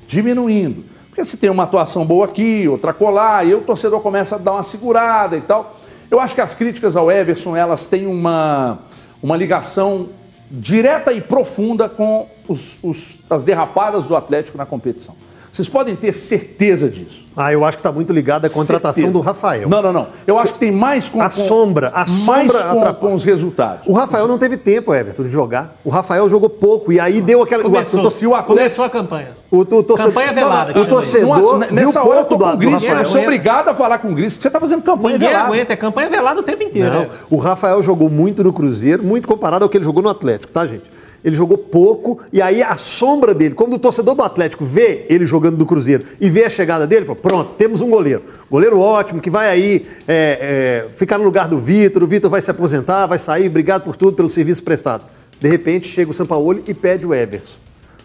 [0.07, 0.85] diminuindo.
[1.09, 4.53] Porque se tem uma atuação boa aqui, outra colar, e o torcedor começa a dar
[4.53, 5.79] uma segurada e tal.
[6.11, 8.79] Eu acho que as críticas ao Everson, elas têm uma,
[9.23, 10.09] uma ligação
[10.51, 15.15] direta e profunda com os- os- as derrapadas do Atlético na competição.
[15.57, 17.25] Vocês podem ter certeza disso.
[17.35, 19.13] Ah, eu acho que tá muito ligado à contratação Certeza.
[19.13, 19.69] do Rafael.
[19.69, 20.07] Não, não, não.
[20.27, 22.95] Eu acho que tem mais com A com- sombra, a sombra com, atrapalha.
[22.95, 23.87] com os resultados.
[23.87, 25.77] O Rafael não teve tempo, Everton, de jogar.
[25.85, 27.63] O Rafael jogou pouco e aí deu aquela...
[27.63, 29.29] Começou, o, tor- se o Atlético- começou a campanha.
[29.51, 32.99] o, o torcedor, Campanha velada, O torcedor Numa- viu eu pouco tô do, do Rafael.
[33.03, 35.49] Eu sou obrigado a falar com o Gris, que você está fazendo campanha Ninguém velada.
[35.49, 36.91] aguenta, é campanha velada o tempo inteiro.
[36.91, 37.09] Não, né?
[37.29, 40.67] o Rafael jogou muito no Cruzeiro, muito comparado ao que ele jogou no Atlético, tá,
[40.67, 40.85] gente?
[41.27, 45.27] Ele jogou pouco e aí a sombra dele, quando o torcedor do Atlético vê ele
[45.27, 48.23] jogando do Cruzeiro e vê a chegada dele, fala, pronto, temos um goleiro.
[48.49, 52.41] Goleiro ótimo, que vai aí é, é, ficar no lugar do Vitor, o Vitor vai
[52.41, 55.05] se aposentar, vai sair, obrigado por tudo, pelo serviço prestado.
[55.41, 57.59] De repente chega o Sampaoli e pede o Everson.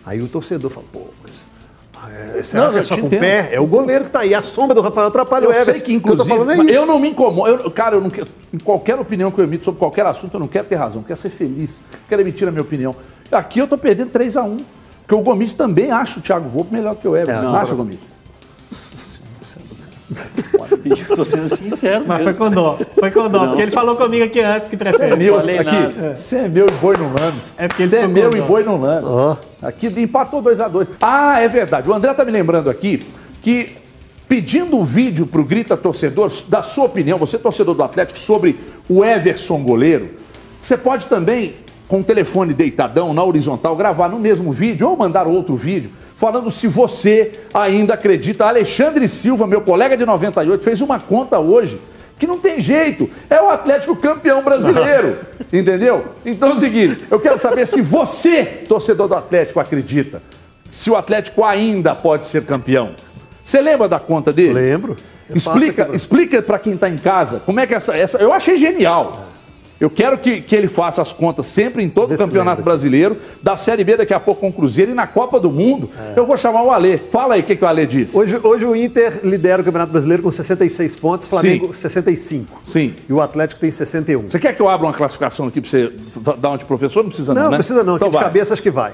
[0.04, 1.46] Aí o torcedor fala, pô, mas...
[2.38, 3.50] é- Será Não, que é só com o pé?
[3.54, 4.34] É o goleiro que tá aí.
[4.34, 5.72] A sombra do Rafael atrapalha o Eu Everson.
[5.74, 6.72] sei que, O inclusive, eu tô falando é isso.
[6.72, 7.48] eu não me incomodo.
[7.50, 10.40] Eu, cara, eu não quero, em qualquer opinião que eu emito sobre qualquer assunto, eu
[10.40, 11.76] não quero ter razão, eu quero ser feliz,
[12.10, 12.96] quero emitir a minha opinião.
[13.32, 14.58] Aqui eu tô perdendo 3 a 1
[15.02, 17.42] porque o Gomes também acha o Thiago Volpe melhor que o Everton.
[17.42, 17.98] É, não não, acha, Gomes?
[20.86, 22.46] Eu tô sendo sincero Mas foi mesmo.
[22.46, 22.78] com dó.
[23.00, 23.40] Foi com dó.
[23.40, 23.48] Não.
[23.50, 25.16] Porque ele falou comigo aqui antes que Você é prefere.
[25.18, 27.38] meu, aqui, você é meu e boi no lando.
[27.58, 29.08] É porque ele Você é meu e boi no lando.
[29.10, 29.38] Ó.
[29.62, 30.88] Aqui empatou 2x2.
[31.02, 31.90] Ah, é verdade.
[31.90, 33.06] O André tá me lembrando aqui
[33.42, 33.78] que
[34.28, 39.04] pedindo o vídeo pro Grita Torcedor, da sua opinião, você torcedor do Atlético, sobre o
[39.04, 40.12] Everson goleiro,
[40.62, 41.56] você pode também,
[41.92, 46.50] com o telefone deitadão na horizontal, gravar no mesmo vídeo ou mandar outro vídeo, falando
[46.50, 48.46] se você ainda acredita.
[48.46, 51.82] Alexandre Silva, meu colega de 98, fez uma conta hoje
[52.18, 53.10] que não tem jeito.
[53.30, 55.18] É o Atlético campeão brasileiro.
[55.52, 56.06] entendeu?
[56.26, 60.24] Então é o seguinte, eu quero saber se você, torcedor do Atlético, acredita.
[60.72, 62.92] Se o Atlético ainda pode ser campeão.
[63.44, 64.54] Você lembra da conta dele?
[64.54, 64.96] Lembro.
[65.30, 68.18] Explica, explica para quem está em casa como é que essa, essa.
[68.18, 69.31] Eu achei genial.
[69.82, 73.58] Eu quero que, que ele faça as contas sempre em todo o campeonato brasileiro, da
[73.58, 75.90] Série B daqui a pouco com o Cruzeiro e na Copa do Mundo.
[76.16, 77.00] Eu vou chamar o Alê.
[77.00, 78.16] Fala aí o que, que o Alê disse.
[78.16, 82.62] Hoje, hoje o Inter lidera o Campeonato Brasileiro com 66 pontos, Flamengo 65.
[82.64, 82.94] Sim.
[83.10, 84.30] E o Atlético tem 61.
[84.30, 85.92] Você quer que eu abra uma classificação aqui para você
[86.38, 87.02] dar um de professor?
[87.02, 87.58] Não precisa não, Não, né?
[87.58, 88.32] precisa não, Então aqui de vai.
[88.32, 88.94] cabeça acho que vai.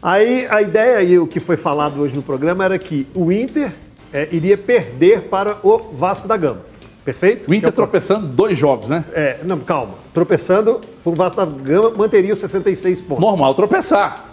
[0.00, 3.72] Aí a ideia e o que foi falado hoje no programa era que o Inter
[4.12, 6.69] é, iria perder para o Vasco da Gama.
[7.04, 7.50] Perfeito?
[7.50, 9.04] O Inter é tropeçando dois jogos, né?
[9.12, 9.94] É, não, calma.
[10.12, 13.22] Tropeçando, o Vasco da Gama manteria os 66 pontos.
[13.24, 14.26] Normal tropeçar.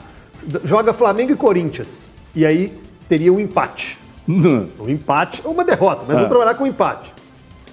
[0.63, 2.13] Joga Flamengo e Corinthians.
[2.35, 2.77] E aí
[3.07, 3.97] teria um empate.
[4.27, 6.19] Um empate ou uma derrota, mas É.
[6.19, 7.13] vamos trabalhar com um empate.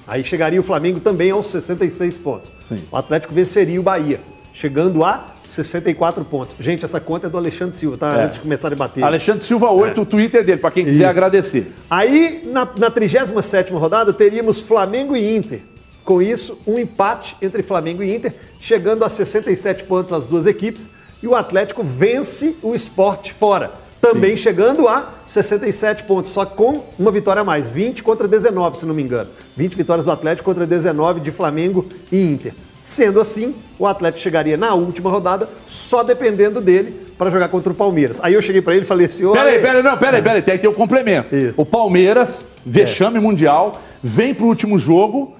[0.06, 2.52] Aí chegaria o Flamengo também aos 66 pontos.
[2.68, 2.78] Sim.
[2.92, 4.20] O Atlético venceria o Bahia,
[4.52, 6.56] chegando a 64 pontos.
[6.58, 8.18] Gente, essa conta é do Alexandre Silva, tá?
[8.18, 8.24] É.
[8.24, 9.04] Antes de começar a debater.
[9.04, 11.10] Alexandre Silva 8, o Twitter dele, para quem quiser Isso.
[11.10, 11.72] agradecer.
[11.88, 15.62] Aí, na, na 37ª rodada, teríamos Flamengo e Inter.
[16.04, 20.90] Com isso, um empate entre Flamengo e Inter, chegando a 67 pontos as duas equipes.
[21.22, 27.10] E o Atlético vence o esporte fora, também chegando a 67 pontos, só com uma
[27.10, 27.70] vitória a mais.
[27.70, 29.30] 20 contra 19, se não me engano.
[29.56, 32.52] 20 vitórias do Atlético contra 19 de Flamengo e Inter.
[32.84, 37.74] Sendo assim, o Atlético chegaria na última rodada, só dependendo dele para jogar contra o
[37.74, 38.20] Palmeiras.
[38.22, 40.56] Aí eu cheguei para ele e falei assim: Peraí, "Olha, peraí, não, peraí, peraí, tem
[40.56, 41.34] que ter o complemento.
[41.34, 41.58] Isso.
[41.58, 45.34] O Palmeiras, vexame mundial, vem pro último jogo,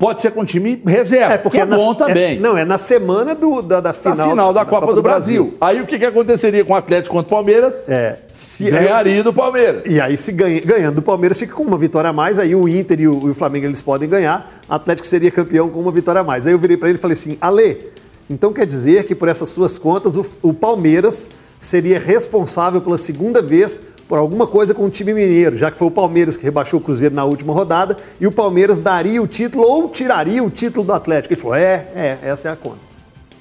[0.00, 2.36] pode ser com time reserva, É porque que é é na- bom também.
[2.38, 5.56] é- não, é na semana do, da, da Na final, final, da, Copa, do, Brasil.
[5.60, 7.74] Aí o que, que aconteceria com o Atlético contra o Palmeiras?
[7.86, 9.82] É, se, Ganharia do Palmeiras.
[9.86, 12.38] E aí, se ganha, ganhando do Palmeiras, fica com uma vitória a mais.
[12.38, 14.50] Aí o Inter e o, e o Flamengo eles podem ganhar.
[14.68, 16.46] O Atlético seria campeão com uma vitória a mais.
[16.46, 17.90] Aí eu virei para ele e falei assim: Ale,
[18.30, 23.42] então quer dizer que por essas suas contas o, o Palmeiras seria responsável pela segunda
[23.42, 26.80] vez por alguma coisa com o time mineiro, já que foi o Palmeiras que rebaixou
[26.80, 30.84] o Cruzeiro na última rodada e o Palmeiras daria o título ou tiraria o título
[30.84, 31.32] do Atlético.
[31.32, 32.78] Ele falou: é, é, essa é a conta.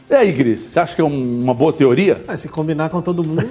[0.08, 2.22] E aí, Gris, você acha que é um- uma boa teoria?
[2.28, 3.42] Mas se combinar com todo mundo.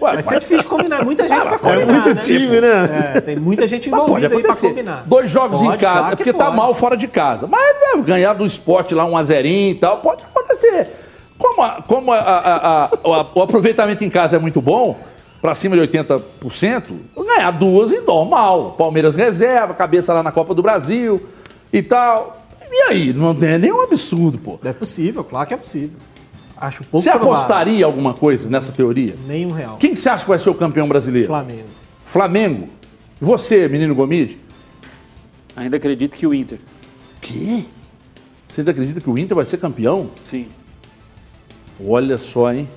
[0.00, 1.04] Ué, Vai ser difícil combinar.
[1.04, 1.86] Muita gente pra combinar.
[1.92, 2.20] muito né?
[2.22, 3.12] time, né?
[3.16, 4.68] É, tem muita gente Mas pode envolvida aí pra acontecer.
[4.70, 5.02] combinar.
[5.06, 6.56] Dois jogos em Pode, casa, claro é que porque tá pode.
[6.56, 7.46] mal fora de casa.
[7.46, 10.88] Mas é, ganhar do esporte lá um a zerinho e tal, pode acontecer.
[11.38, 14.98] Como, a- como a- a- a- a- o aproveitamento em casa é muito bom,
[15.42, 16.84] pra cima de 80%,
[17.26, 18.76] ganhar duas e normal.
[18.78, 21.20] Palmeiras reserva, cabeça lá na Copa do Brasil
[21.72, 22.46] e tal.
[22.70, 24.58] E aí, não é nenhum absurdo, pô.
[24.64, 25.98] É possível, claro que é possível.
[26.56, 27.34] Acho pouco Você provável.
[27.34, 29.16] apostaria alguma coisa nessa teoria?
[29.26, 29.76] Nenhum real.
[29.78, 31.26] Quem que você acha que vai ser o campeão brasileiro?
[31.26, 31.68] Flamengo.
[32.06, 32.68] Flamengo.
[33.20, 34.38] E você, menino Gomide?
[35.56, 36.60] Ainda acredito que o Inter.
[37.20, 37.66] Que?
[38.46, 40.08] Você ainda acredita que o Inter vai ser campeão?
[40.24, 40.46] Sim.
[41.84, 42.68] Olha só, hein?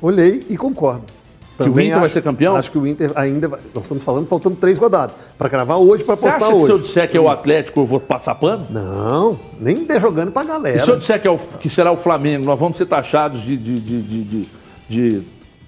[0.00, 1.15] Olhei e concordo.
[1.64, 2.54] O Inter vai ser campeão?
[2.56, 3.60] Acho que o Inter ainda vai.
[3.74, 5.16] Nós estamos falando faltando três rodadas.
[5.38, 6.82] Para cravar hoje, para apostar que se eu hoje.
[6.84, 8.66] disser que é o Atlético, eu vou passar pano?
[8.70, 10.84] Não, nem der jogando pra E galera.
[10.84, 13.56] se eu disser que, é o- que será o Flamengo, nós vamos ser taxados de,
[13.56, 14.48] de, de, de-
[14.88, 15.22] de-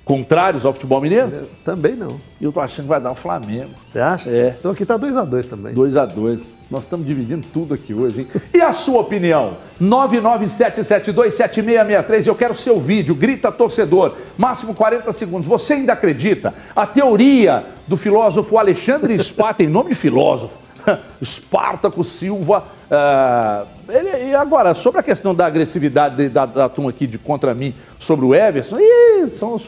[0.04, 1.30] contrários ao futebol mineiro?
[1.64, 2.18] Também não.
[2.40, 3.70] E eu tô achando que vai dar o Flamengo.
[3.86, 4.30] Você acha?
[4.30, 4.56] É.
[4.58, 5.74] Então aqui tá 2x2 também.
[5.74, 8.26] 2 a 2 Nós estamos dividindo tudo aqui hoje, hein?
[8.52, 9.56] E a sua opinião?
[9.80, 12.26] 997727663.
[12.26, 13.14] Eu quero seu vídeo.
[13.14, 14.14] Grita torcedor.
[14.36, 15.46] Máximo 40 segundos.
[15.48, 16.52] Você ainda acredita?
[16.76, 20.52] A teoria do filósofo Alexandre Spa, tem nome de filósofo.
[21.22, 22.64] Espartaco Silva.
[22.90, 27.16] ah, ele, e agora, sobre a questão da agressividade de- da, da turma aqui de
[27.18, 29.58] contra mim sobre o Everson, ih, são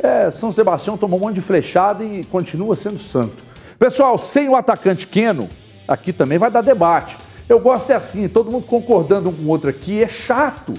[0.00, 3.36] é, São Sebastião tomou um monte de flechada e continua sendo santo.
[3.78, 5.48] Pessoal, sem o atacante Keno,
[5.90, 7.16] aqui também vai dar debate.
[7.48, 10.72] Eu gosto é assim, todo mundo concordando um com o outro aqui, é chato.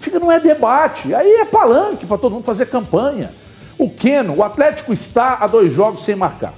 [0.00, 3.30] Fica, não é debate, aí é palanque para todo mundo fazer campanha.
[3.76, 6.54] O Keno, o Atlético está a dois jogos sem marcar.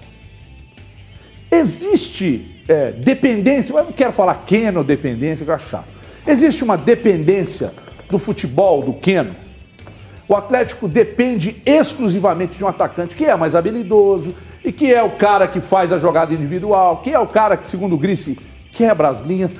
[1.51, 5.89] Existe é, dependência, eu não quero falar Keno dependência, que eu acho chato.
[6.27, 7.73] Existe uma dependência
[8.11, 9.35] do futebol, do Keno.
[10.29, 14.35] O Atlético depende exclusivamente de um atacante que é mais habilidoso
[14.65, 17.69] e que é o cara que faz a jogada individual, que é o cara que,
[17.69, 18.39] segundo o Grice,
[18.73, 19.51] quebra as linhas.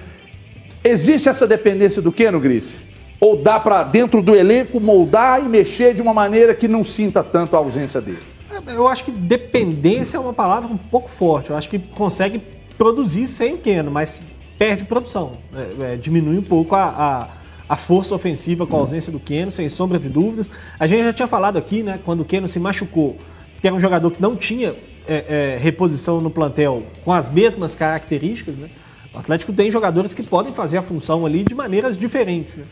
[0.83, 2.77] Existe essa dependência do Keno, Grice?
[3.21, 7.23] Ou dá para, dentro do elenco, moldar e mexer de uma maneira que não sinta
[7.23, 8.19] tanto a ausência dele?
[8.51, 11.51] É, Eu acho que dependência é uma palavra um pouco forte.
[11.51, 12.41] Eu acho que consegue
[12.77, 14.21] produzir sem Keno, mas
[14.59, 15.33] perde produção.
[15.55, 17.29] É, é, diminui um pouco a, a,
[17.69, 20.51] a força ofensiva com a ausência do Keno, sem sombra de dúvidas.
[20.79, 23.17] A gente já tinha falado aqui, né, quando o Keno se machucou,
[23.61, 24.75] que era um jogador que não tinha
[25.09, 28.57] é, é, reposição no plantel com as mesmas características.
[28.57, 28.69] Né?
[29.15, 32.59] O Atlético tem jogadores que podem fazer a função ali de maneiras diferentes.
[32.59, 32.65] Né?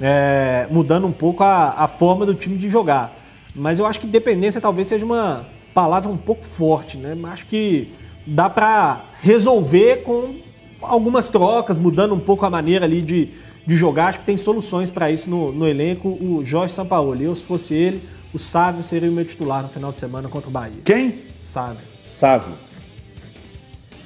[0.00, 3.16] é, mudando um pouco a, a forma do time de jogar.
[3.54, 7.14] Mas eu acho que dependência talvez seja uma palavra um pouco forte, né?
[7.14, 7.92] Mas acho que
[8.26, 10.36] dá para resolver com
[10.80, 13.30] algumas trocas, mudando um pouco a maneira ali de,
[13.66, 14.08] de jogar.
[14.08, 16.08] Acho que tem soluções para isso no, no elenco.
[16.08, 18.02] O Jorge Sampaoli, eu se fosse ele,
[18.32, 20.80] o Sávio seria o meu titular no final de semana contra o Bahia.
[20.84, 21.14] Quem?
[21.40, 21.78] Sávio.
[22.08, 22.52] Sávio.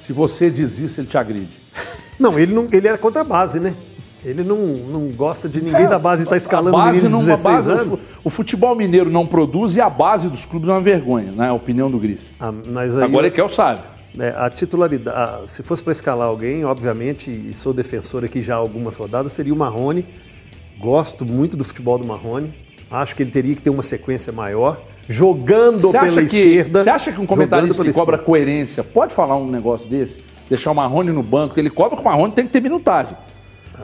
[0.01, 1.49] Se você diz isso, ele te agride.
[2.19, 3.75] Não, ele, não, ele era contra a base, né?
[4.23, 7.23] Ele não, não gosta de ninguém da base estar escalando A um menino de numa
[7.23, 8.01] 16 base, anos.
[8.23, 11.51] o futebol mineiro não produz e a base dos clubes é uma vergonha, na né?
[11.51, 12.21] opinião do Gris.
[12.39, 13.83] Ah, mas aí, Agora ele quer o sábio.
[14.19, 18.57] É, a titularidade, se fosse para escalar alguém, obviamente, e sou defensor aqui já há
[18.57, 20.05] algumas rodadas, seria o Marrone.
[20.79, 22.53] Gosto muito do futebol do Marrone.
[22.89, 26.83] Acho que ele teria que ter uma sequência maior, jogando pela que- esquerda.
[26.83, 28.17] Você acha que um comentarista que cobra esquerda.
[28.25, 30.17] coerência pode falar um negócio desse?
[30.49, 31.57] Deixar o Marrone no banco?
[31.57, 33.15] Ele cobra que o Marrone tem que ter minutagem.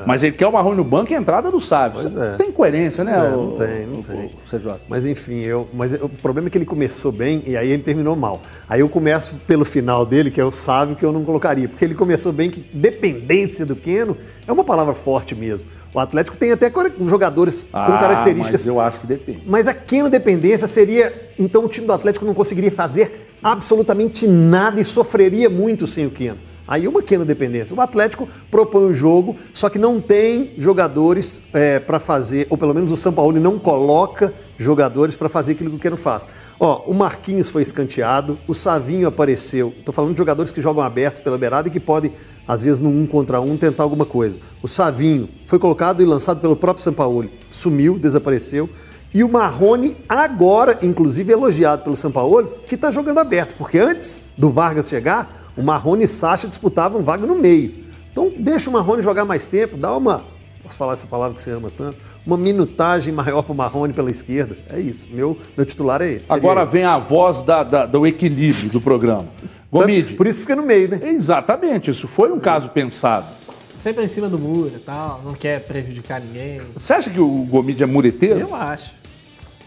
[0.05, 2.01] Mas ele quer o Marrone no banco e a entrada do sábio.
[2.01, 2.35] Pois é.
[2.35, 3.13] Tem coerência, né?
[3.15, 4.25] É, o- não tem, não o- tem.
[4.45, 4.75] o CJ?
[4.87, 8.15] Mas enfim, eu, mas o problema é que ele começou bem e aí ele terminou
[8.15, 8.41] mal.
[8.69, 11.67] Aí eu começo pelo final dele, que é o sábio, que eu não colocaria.
[11.69, 15.67] Porque ele começou bem que dependência do Keno é uma palavra forte mesmo.
[15.93, 16.71] O Atlético tem até
[17.01, 19.41] jogadores com Ah, características Mas eu acho que depende.
[19.47, 21.31] Mas a Keno dependência seria.
[21.39, 26.11] Então o time do Atlético não conseguiria fazer absolutamente nada e sofreria muito sem o
[26.11, 26.37] Keno.
[26.67, 27.75] Aí uma Keno dependência.
[27.75, 31.41] O Atlético propõe o jogo, só que não tem jogadores
[31.85, 35.75] para fazer, ou pelo menos o São Paulo não coloca jogadores para fazer aquilo que
[35.77, 36.27] o Keno faz.
[36.59, 39.73] Ó, o Marquinhos foi escanteado, o Savinho apareceu.
[39.77, 42.11] Estou falando de jogadores que jogam abertos pela beirada e que podem,
[42.47, 44.39] às vezes, no um contra um, tentar alguma coisa.
[44.61, 47.29] O Savinho foi colocado e lançado pelo próprio São Paulo.
[47.49, 48.69] Sumiu, desapareceu.
[49.13, 54.21] E o Marrone, agora, inclusive elogiado pelo São Paulo, que está jogando aberto, porque antes
[54.37, 57.85] do Vargas chegar, o Marrone e Sacha disputavam vaga no meio.
[58.11, 60.23] Então deixa o Marrone jogar mais tempo, dá uma,
[60.63, 64.09] posso falar essa palavra que você ama tanto, uma minutagem maior para o Marrone pela
[64.11, 64.57] esquerda.
[64.69, 66.19] É isso, meu, meu titular é ele.
[66.25, 66.69] seria Agora ele.
[66.71, 69.25] vem a voz da- da- do equilíbrio do programa.
[69.71, 70.13] Gomide.
[70.13, 70.99] Por isso fica no meio, né?
[71.09, 73.25] Exatamente, isso foi um caso pensado.
[73.73, 76.57] Sempre em cima do muro e tal, não quer prejudicar ninguém.
[76.73, 78.39] Você acha que o Gomide é mureteiro?
[78.39, 78.91] Eu acho.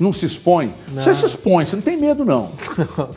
[0.00, 0.72] Não se expõe?
[0.94, 2.50] Você se expõe, você não tem medo, não.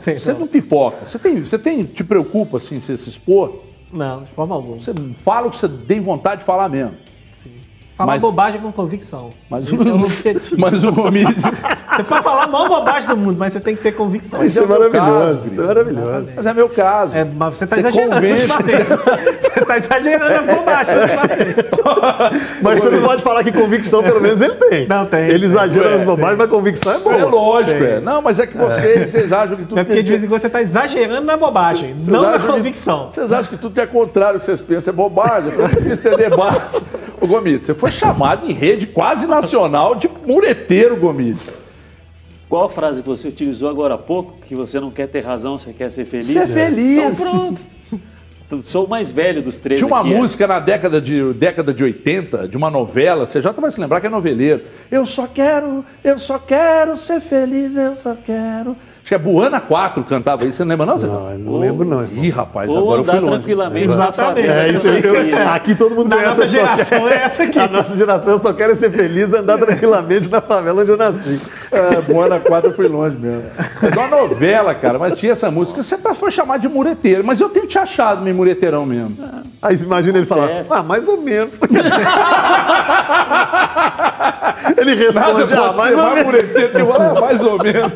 [0.03, 0.41] Tem Você não.
[0.41, 1.07] não pipoca.
[1.07, 3.61] Você tem, você tem, te preocupa assim, você se expor?
[3.91, 4.79] Não, de forma alguma.
[4.79, 4.93] Você
[5.23, 6.93] fala o que você tem vontade de falar mesmo.
[7.33, 7.51] Sim.
[7.95, 9.29] Falar Mas- bobagem com convicção.
[9.49, 10.55] Mas, Esse é o objetivo.
[10.57, 11.35] mas o Gomide.
[11.95, 14.43] Você pode falar a maior bobagem do mundo, mas você tem que ter convicção.
[14.43, 16.33] Isso é é maravilhoso, caso, isso é maravilhoso.
[16.35, 17.15] Mas é meu caso.
[17.15, 18.15] É, mas você tá Você exagerando.
[18.15, 18.47] convence.
[18.47, 21.11] Você tá exagerando as bobagens.
[22.63, 24.87] Mas você não pode falar que convicção, pelo menos, ele tem.
[24.87, 25.27] Não, tem.
[25.29, 27.15] Ele exagera Ué, nas bobagens, mas convicção é boa.
[27.15, 27.99] É lógico, é.
[27.99, 30.27] Não, mas é que vocês, vocês acham que tudo É porque que- de vez em
[30.27, 33.11] quando você tá exagerando na bobagem, não na convicção.
[33.11, 36.17] Vocês acham que tudo que é contrário que vocês pensam é bobagem, é difícil ter
[36.17, 36.81] debate.
[37.23, 41.39] Ô, Gomide, você foi chamado em rede quase nacional de mureteiro, Gomide.
[42.49, 44.41] Qual a frase que você utilizou agora há pouco?
[44.45, 46.27] Que você não quer ter razão, você quer ser feliz?
[46.27, 46.97] Ser feliz.
[46.97, 47.61] Então pronto.
[48.51, 50.17] Eu Sou o mais velho dos três Tinha uma aqui, é.
[50.17, 54.01] música na década de, década de 80, de uma novela, você já vai se lembrar
[54.01, 54.61] que é noveleiro.
[54.91, 58.75] Eu só quero, eu só quero ser feliz, eu só quero.
[59.03, 60.97] Acho que a Buana 4 cantava isso, você não lembra não?
[60.97, 62.03] Não, eu não lembro não.
[62.03, 62.23] irmão.
[62.23, 63.33] Ih, rapaz, Ou agora eu fui andar longe.
[63.35, 64.47] tranquilamente Exatamente.
[64.47, 64.63] na favela.
[64.63, 64.87] É isso
[65.25, 65.45] né?
[65.53, 67.59] Aqui todo mundo Na conhece nossa eu geração quero- é essa aqui.
[67.59, 70.95] A nossa geração eu só quero ser feliz e andar tranquilamente na favela onde eu
[70.95, 71.41] nasci.
[71.69, 73.43] É, Buana 4 eu fui longe mesmo.
[73.81, 75.83] É uma novela, cara, mas tinha essa música.
[75.83, 79.17] Você tá, foi chamado de mureteiro, mas eu tenho te achado meio mureteirão mesmo.
[79.61, 81.59] Aí você imagina ele falar, ah, mais ou menos.
[84.77, 86.25] ele Nada responde, ah, pode mais ou mais menos.
[86.25, 87.91] mureteiro eu vou, é, mais ou menos.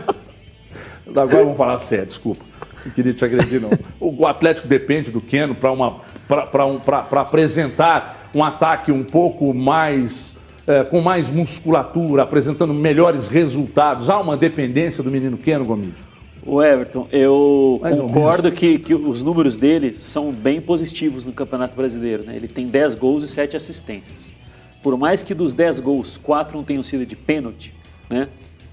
[1.23, 2.43] Agora vamos falar sério, desculpa.
[2.85, 3.69] Não queria te agredir, não.
[3.99, 6.79] O Atlético depende do Keno para um,
[7.11, 10.35] apresentar um ataque um pouco mais.
[10.67, 14.09] é, com mais musculatura, apresentando melhores resultados.
[14.09, 16.07] Há uma dependência do menino Keno, Gomide?
[16.45, 21.75] O Everton, eu Mais concordo que, que os números dele são bem positivos no Campeonato
[21.75, 22.23] Brasileiro.
[22.23, 22.35] Né?
[22.35, 24.33] Ele tem 10 gols e 7 assistências.
[24.81, 27.73] Por mais que dos 10 gols, 4 não tenham sido de pênalti,
[28.09, 28.29] né?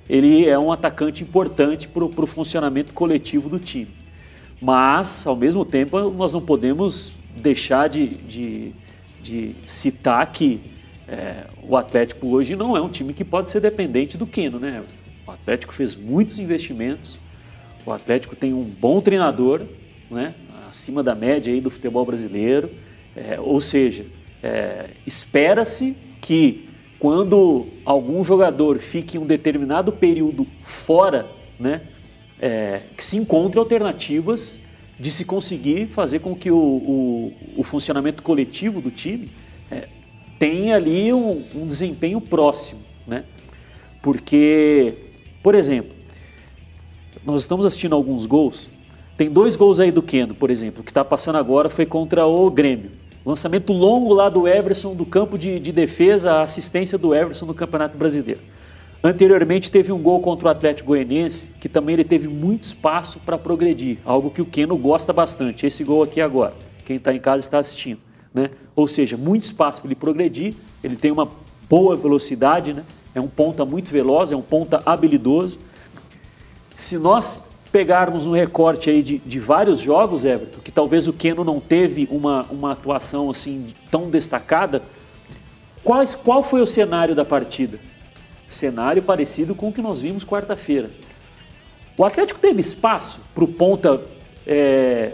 [0.09, 3.91] Ele é um atacante importante para o funcionamento coletivo do time.
[4.61, 8.73] Mas, ao mesmo tempo, nós não podemos deixar de, de,
[9.23, 10.61] de citar que
[11.09, 14.59] é, o Atlético hoje não é um time que pode ser dependente do Keno.
[14.59, 14.83] Né?
[15.27, 17.19] O Atlético fez muitos investimentos,
[17.85, 19.63] o Atlético tem um bom treinador,
[20.11, 20.35] né?
[20.69, 22.71] acima da média aí do futebol brasileiro.
[23.17, 24.07] É, ou seja,
[24.43, 26.64] é, espera-se que
[27.05, 31.27] quando algum jogador fique um determinado período fora,
[31.61, 31.83] né,
[32.41, 34.59] é, que se encontre alternativas
[34.99, 39.31] de se conseguir fazer com que o, o, o funcionamento coletivo do time
[39.71, 39.87] é,
[40.39, 42.81] tenha ali um, um desempenho próximo.
[43.07, 43.25] Né?
[44.01, 44.95] Porque,
[45.43, 45.95] por exemplo,
[47.23, 48.71] nós estamos assistindo alguns gols.
[49.15, 50.83] Tem dois gols aí do Keno, por exemplo.
[50.83, 52.93] Que está passando agora foi contra o Grêmio.
[53.25, 57.55] Lançamento longo lá do Everson do campo de, de defesa, a assistência do Everson no
[57.55, 58.41] Campeonato Brasileiro.
[59.03, 63.39] Anteriormente teve um gol contra o Atlético Goianiense, que também ele teve muito espaço para
[63.39, 65.67] progredir, algo que o Keno gosta bastante.
[65.67, 67.99] Esse gol aqui agora, quem está em casa está assistindo.
[68.33, 68.51] Né?
[68.77, 71.29] Ou seja, muito espaço para ele progredir, ele tem uma
[71.69, 72.85] boa velocidade, né?
[73.15, 75.59] é um ponta muito veloz, é um ponta habilidoso.
[76.75, 81.43] Se nós pegarmos um recorte aí de, de vários jogos, Everton, que talvez o Keno
[81.43, 84.81] não teve uma, uma atuação assim tão destacada,
[85.83, 87.81] quais, qual foi o cenário da partida?
[88.47, 90.89] Cenário parecido com o que nós vimos quarta-feira.
[91.99, 94.03] O Atlético teve espaço para o ponta
[94.47, 95.11] é,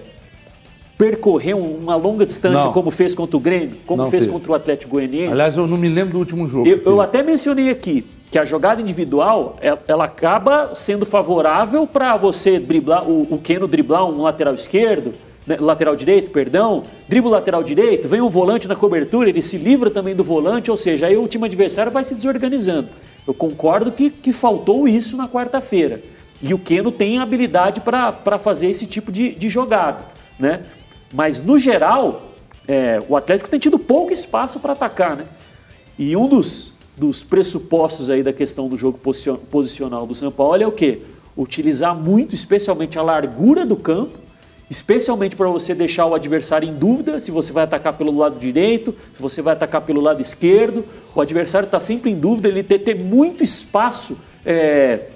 [0.98, 2.74] percorrer uma longa distância, Não.
[2.74, 4.34] como fez contra o Grêmio, como Não fez teve.
[4.34, 5.32] contra o Atlético Goianiense.
[5.32, 6.68] Aliás, eu não me lembro do último jogo.
[6.68, 12.16] Eu, eu até mencionei aqui que a jogada individual é- ela acaba sendo favorável para
[12.16, 15.14] você driblar o, o Keno driblar um lateral esquerdo,
[15.46, 19.56] né, lateral direito, perdão, dribla o lateral direito, vem um volante na cobertura, ele se
[19.56, 22.88] livra também do volante, ou seja, aí o time adversário vai se desorganizando.
[23.26, 26.00] Eu concordo que, que faltou isso na quarta-feira.
[26.42, 30.04] E o Keno tem habilidade para fazer esse tipo de, de jogada,
[30.38, 30.62] né?
[31.12, 32.30] Mas no geral,
[32.66, 35.26] é, o Atlético tem tido pouco espaço para atacar, né?
[35.98, 40.62] E um dos, dos pressupostos aí da questão do jogo posicion- posicional do São Paulo
[40.62, 40.98] é o quê?
[41.34, 44.18] Utilizar muito, especialmente a largura do campo,
[44.68, 48.94] especialmente para você deixar o adversário em dúvida se você vai atacar pelo lado direito,
[49.16, 50.84] se você vai atacar pelo lado esquerdo.
[51.14, 55.06] O adversário está sempre em dúvida, ele ter, ter muito espaço é,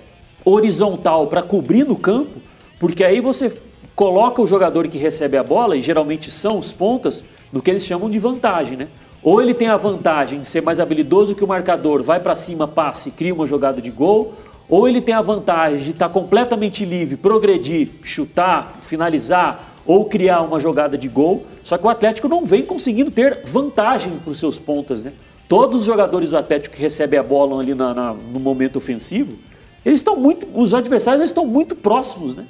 [0.42, 2.40] horizontal para cobrir no campo,
[2.80, 3.54] porque aí você
[3.94, 7.84] coloca o jogador que recebe a bola, e geralmente são os pontas, no que eles
[7.84, 8.88] chamam de vantagem, né?
[9.24, 12.68] Ou ele tem a vantagem de ser mais habilidoso que o marcador, vai para cima,
[12.68, 14.34] passe, cria uma jogada de gol,
[14.68, 20.60] ou ele tem a vantagem de estar completamente livre, progredir, chutar, finalizar ou criar uma
[20.60, 21.44] jogada de gol.
[21.62, 25.12] Só que o Atlético não vem conseguindo ter vantagem para os seus pontas, né?
[25.48, 29.36] Todos os jogadores do Atlético que recebem a bola ali na- na- no momento ofensivo,
[29.84, 32.44] eles estão muito, os adversários estão muito próximos, né?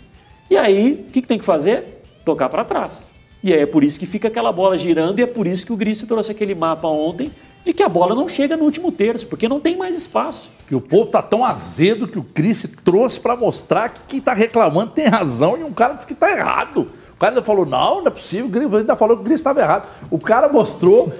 [0.50, 2.02] E aí, o que, que tem que fazer?
[2.24, 3.10] Tocar para trás.
[3.44, 5.72] E aí é por isso que fica aquela bola girando e é por isso que
[5.72, 7.30] o Gris trouxe aquele mapa ontem
[7.62, 10.50] de que a bola não chega no último terço, porque não tem mais espaço.
[10.66, 14.33] Que o povo tá tão azedo que o Cris trouxe para mostrar que quem tá
[14.33, 16.88] reclamando tem razão e um cara disse que tá errado.
[17.14, 19.40] O cara ainda falou, não, não é possível, o Gris ainda falou que o Cris
[19.40, 19.88] estava errado.
[20.11, 21.12] O cara mostrou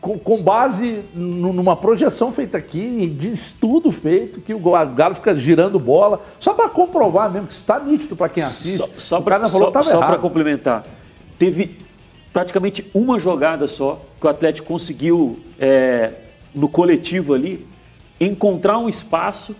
[0.00, 5.36] com, com base nu- numa projeção feita aqui, de estudo feito, que o Galo fica
[5.36, 8.76] girando bola, só para comprovar mesmo que isso está nítido para quem assiste.
[8.76, 10.20] Só, só o cara para ainda falou que estava para errado.
[10.20, 10.84] complementar,
[11.40, 11.78] teve
[12.34, 16.12] praticamente uma jogada só que o Atlético conseguiu, é,
[16.54, 17.66] no coletivo ali,
[18.20, 19.56] encontrar um espaço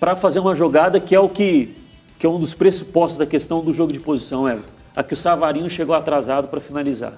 [0.00, 1.76] para fazer uma jogada que é o que,
[2.18, 4.70] que é um dos pressupostos da questão do jogo de posição, Everton.
[4.96, 7.12] A que o Savarino chegou atrasado para finalizar.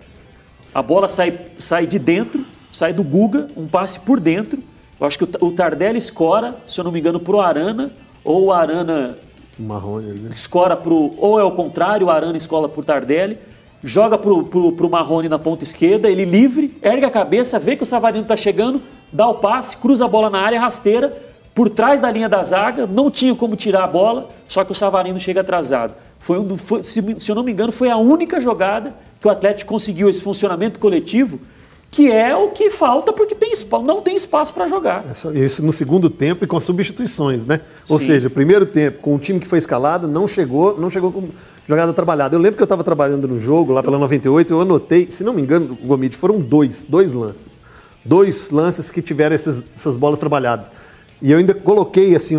[0.74, 4.60] A bola sai, sai de dentro, sai do Guga, um passe por dentro.
[5.00, 7.92] Eu acho que o, o Tardelli escora, se eu não me engano, para o Arana,
[8.24, 9.16] ou o Arana
[9.58, 10.30] O Marrone né?
[10.34, 11.14] escora pro.
[11.16, 13.38] Ou é o contrário, o Arana escola pro Tardelli,
[13.82, 17.82] joga pro, pro, pro Marrone na ponta esquerda, ele livre, ergue a cabeça, vê que
[17.82, 18.80] o Savarino tá chegando,
[19.12, 21.16] dá o passe, cruza a bola na área, rasteira,
[21.54, 24.74] por trás da linha da zaga, não tinha como tirar a bola, só que o
[24.74, 25.94] Savarino chega atrasado.
[26.18, 29.30] Foi um foi- se, se eu não me engano, foi a única jogada que o
[29.30, 31.40] Atlético conseguiu esse funcionamento coletivo,
[31.92, 33.52] que é o que falta porque tem,
[33.86, 35.04] não tem espaço para jogar.
[35.06, 37.60] É Isso no segundo tempo e com substituições, né?
[37.86, 38.06] Ou Sim.
[38.06, 41.28] seja, primeiro tempo, com o time que foi escalado, não chegou, não chegou com
[41.68, 42.34] jogada trabalhada.
[42.34, 45.34] Eu lembro que eu estava trabalhando no jogo, lá pela 98, eu anotei, se não
[45.34, 47.60] me engano, o Gomide, foram dois, dois lances.
[48.02, 50.72] Dois lances que tiveram esses- essas bolas trabalhadas.
[51.20, 52.36] E eu ainda coloquei assim,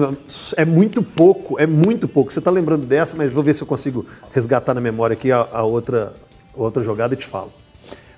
[0.58, 2.34] é muito pouco, é muito pouco.
[2.34, 5.48] Você está lembrando dessa, mas vou ver se eu consigo resgatar na memória aqui a,
[5.52, 6.16] a outra,
[6.56, 7.54] outra jogada e te falo.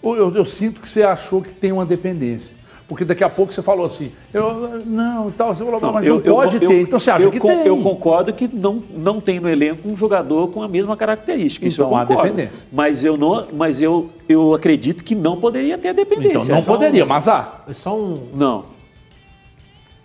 [0.06, 2.54] Eu, eu- eu sinto que você achou que tem uma dependência.
[2.88, 6.60] Porque daqui a pouco você falou assim, eu, não, tal, você falou, mas não pode
[6.60, 6.82] ter.
[6.82, 7.66] então você acha eu que con- tem.
[7.66, 11.66] Eu concordo que não, não tem no elenco um jogador com a mesma característica.
[11.66, 12.32] Isso Então, eu há concordo.
[12.36, 12.64] dependência.
[12.72, 16.44] Mas eu não, mas eu, eu acredito que não poderia ter a dependência.
[16.52, 17.62] Então não Só- poderia, mas há.
[17.68, 18.28] É só um.
[18.36, 18.66] Não.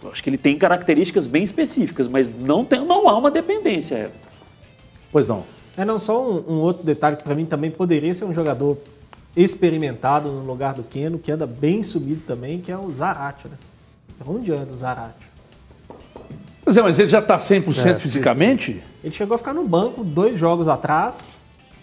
[0.03, 4.11] Eu acho que ele tem características bem específicas, mas não, tem, não há uma dependência.
[5.13, 5.45] Pois não.
[5.77, 8.79] É não, só um, um outro detalhe que para mim também poderia ser um jogador
[9.37, 13.57] experimentado no lugar do Keno, que anda bem subido também, que é o Zaratio, né?
[14.27, 15.29] Onde anda o Zaratio?
[16.63, 18.83] Pois é, mas ele já está 100% É, fisicamente?
[19.03, 21.37] Ele chegou a ficar no banco dois jogos atrás,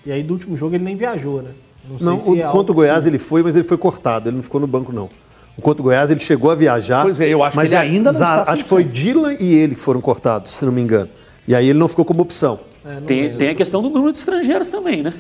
[0.06, 1.52] e aí do último jogo ele nem viajou, né?
[1.90, 4.30] Não, sei o, se é contra o Goiás que- ele foi, mas ele foi cortado,
[4.30, 5.10] ele não ficou no banco, não.
[5.58, 7.04] O contra o Goiás ele chegou a viajar.
[7.04, 8.84] Pois é, eu acho que mas ele é- ainda não Zara- está Acho que foi
[8.84, 11.10] Dylan e ele que foram cortados, se não me engano.
[11.48, 12.60] E aí ele não ficou como opção.
[12.86, 15.14] É, não Tem, tem a questão do número de estrangeiros também, né?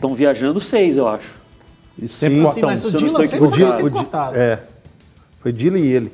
[0.00, 1.28] Estão viajando seis, eu acho.
[2.00, 2.76] E sempre Sim, cortam.
[2.76, 4.34] Sim, o não Dylan sempre O sido Di- cortado.
[4.36, 4.62] É.
[5.40, 6.12] Foi Dylan e ele.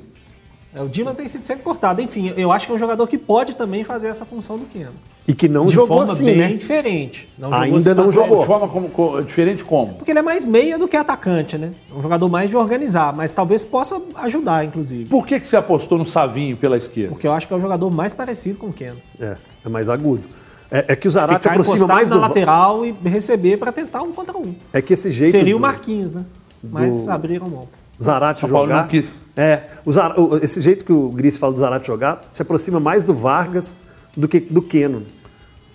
[0.74, 2.02] É, o Dylan tem sido sempre cortado.
[2.02, 4.90] Enfim, eu acho que é um jogador que pode também fazer essa função do Keno.
[5.28, 6.48] E que não de jogou forma assim, bem né?
[6.48, 7.28] diferente.
[7.38, 8.40] Não Ainda assim não pra- jogou.
[8.40, 9.94] De forma como, co- diferente como?
[9.94, 11.72] Porque ele é mais meia do que atacante, né?
[11.90, 15.04] É um jogador mais de organizar, mas talvez possa ajudar, inclusive.
[15.06, 17.10] Por que, que você apostou no Savinho pela esquerda?
[17.10, 19.00] Porque eu acho que é o jogador mais parecido com o Keno.
[19.20, 20.28] É, é mais agudo.
[20.70, 22.20] É, é que o Zarate Ficar aproxima mais na do.
[22.22, 24.54] Lateral e receber para tentar um contra um.
[24.72, 25.30] É que esse jeito.
[25.30, 26.24] Seria do o Marquinhos, né?
[26.62, 27.68] Mas do- abriram mão.
[28.02, 28.82] Zarate São Paulo jogar.
[28.82, 29.20] não quis.
[29.36, 32.78] É, o Zara- o- esse jeito que o Gris fala do Zarate jogar se aproxima
[32.80, 33.78] mais do Vargas
[34.16, 35.04] do que do Keno.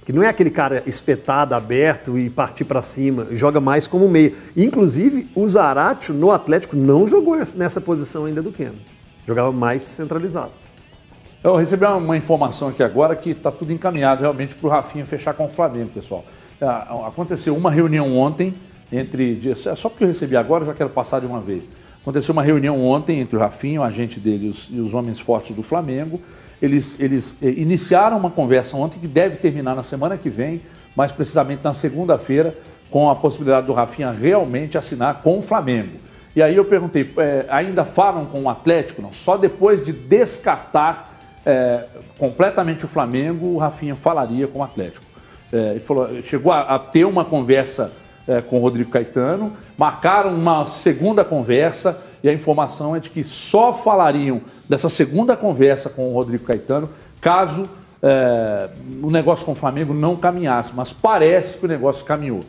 [0.06, 4.34] Que não é aquele cara espetado, aberto e partir para cima, joga mais como meio.
[4.58, 8.76] Inclusive, o Zarate no Atlético não jogou essa- nessa posição ainda do Keno.
[9.28, 10.52] Jogava mais centralizado.
[11.44, 15.34] Eu recebi uma informação aqui agora que está tudo encaminhado realmente para o Rafinha fechar
[15.34, 16.24] com o Flamengo, pessoal.
[16.62, 18.54] Ah, Aconteceu uma reunião ontem
[18.92, 19.42] entre.
[19.50, 21.68] é Só porque eu recebi agora, já quero passar de uma vez.
[22.00, 25.56] Aconteceu uma reunião ontem entre o Rafinha, o agente dele os, e os homens fortes
[25.56, 26.22] do Flamengo.
[26.62, 30.62] Eles, eles eh, iniciaram uma conversa ontem que deve terminar na semana que vem,
[30.96, 32.56] mais precisamente na segunda-feira,
[32.92, 35.98] com a possibilidade do Rafinha realmente assinar com o Flamengo.
[36.36, 39.02] E aí eu perguntei, eh, ainda falam com o Atlético?
[39.02, 41.11] Não, só depois de descartar
[41.46, 41.86] é,
[42.18, 45.06] completamente o Flamengo, o Rafinha falaria com o Atlético.
[45.52, 47.92] É, ele falou, chegou a, a ter uma conversa
[48.28, 53.24] é, com o Rodrigo Caetano, marcaram uma segunda conversa e a informação é de que
[53.24, 56.90] só falariam dessa segunda conversa com o Rodrigo Caetano
[57.20, 57.68] caso
[58.02, 58.70] é,
[59.02, 62.42] o negócio com o Flamengo não caminhasse, mas parece que o negócio caminhou.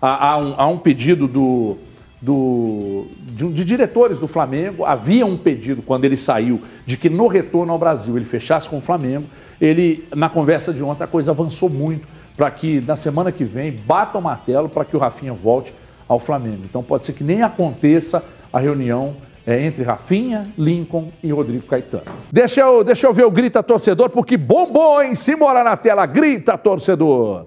[0.00, 1.78] Há, há um, há um pedido do,
[2.20, 4.84] do- de, de diretores do Flamengo.
[4.84, 8.78] Havia um pedido, quando ele saiu, de que no retorno ao Brasil ele fechasse com
[8.78, 9.26] o Flamengo.
[9.60, 12.06] Ele, na conversa de ontem, a coisa avançou muito
[12.36, 15.72] para que na semana que vem bata o martelo para que o Rafinha volte
[16.06, 16.60] ao Flamengo.
[16.64, 22.02] Então pode ser que nem aconteça a reunião é, entre Rafinha, Lincoln e Rodrigo Caetano.
[22.30, 25.14] Deixa eu, deixa eu ver o Grita Torcedor, porque bombom, hein?
[25.14, 27.46] Se mora na tela, grita torcedor.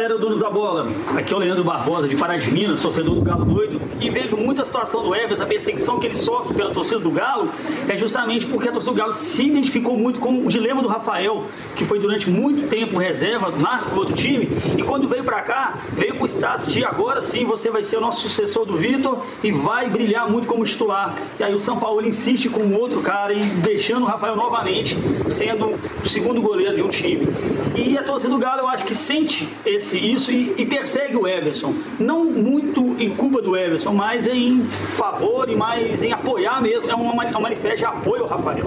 [0.00, 3.14] Galera do Donos da Bola, aqui é o Leandro Barbosa de Pará de Minas, torcedor
[3.14, 6.70] do Galo doido e vejo muita situação do Everson, a perseguição que ele sofre pela
[6.70, 7.50] torcida do Galo
[7.86, 11.44] é justamente porque a torcida do Galo se identificou muito com o dilema do Rafael,
[11.76, 14.48] que foi durante muito tempo reserva na outro time
[14.78, 17.98] e quando veio pra cá, veio com o status de agora sim você vai ser
[17.98, 21.14] o nosso sucessor do Vitor e vai brilhar muito como titular.
[21.38, 24.96] E aí o São Paulo insiste com o outro cara e deixando o Rafael novamente
[25.28, 27.28] sendo o segundo goleiro de um time.
[27.76, 31.26] E a torcida do Galo eu acho que sente esse, isso e, e persegue o
[31.26, 31.74] Everson.
[31.98, 36.90] Não muito em culpa do Everson, mas em favor e mais em apoiar mesmo.
[36.90, 38.66] É uma, mani- um manifesto de apoio ao Rafael.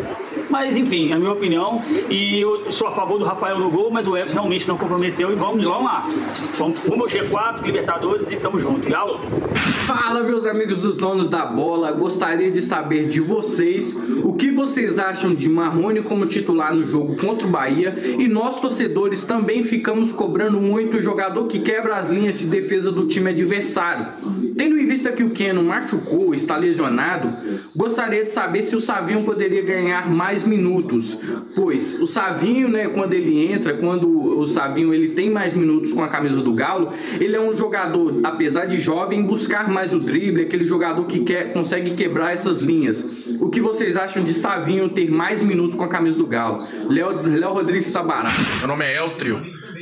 [0.54, 1.84] Mas enfim, é a minha opinião.
[2.12, 5.32] E eu sou a favor do Rafael no gol, mas o Everson realmente não comprometeu.
[5.32, 6.08] E vamos, vamos lá.
[6.60, 8.88] Vamos rumo ao G4, Libertadores e tamo junto.
[8.88, 9.20] Galo!
[9.88, 11.91] Fala, meus amigos dos donos da bola.
[11.91, 17.18] Gostaria de saber de vocês o que vocês acham de Marrone como titular no jogo
[17.18, 17.91] contra o Bahia.
[18.20, 22.91] E nós, torcedores, também ficamos cobrando muito o jogador que quebra as linhas de defesa
[22.91, 24.06] do time adversário.
[24.58, 27.30] Tendo em vista que o Keno machucou, está lesionado,
[27.76, 31.20] gostaria de saber se o Savinho poderia ganhar mais minutos.
[31.56, 36.04] Pois o Savinho, né, quando ele entra, quando o Savinho ele tem mais minutos com
[36.04, 40.43] a camisa do Galo, ele é um jogador, apesar de jovem, buscar mais o drible,
[40.43, 43.28] aquele jogador que quer, consegue quebrar essas linhas.
[43.39, 46.60] O que vocês acham de Savinho ter mais minutos com a camisa do Galo?
[46.89, 48.32] Léo Rodrigues Sabará.
[48.60, 49.39] Meu nome é Eltrio,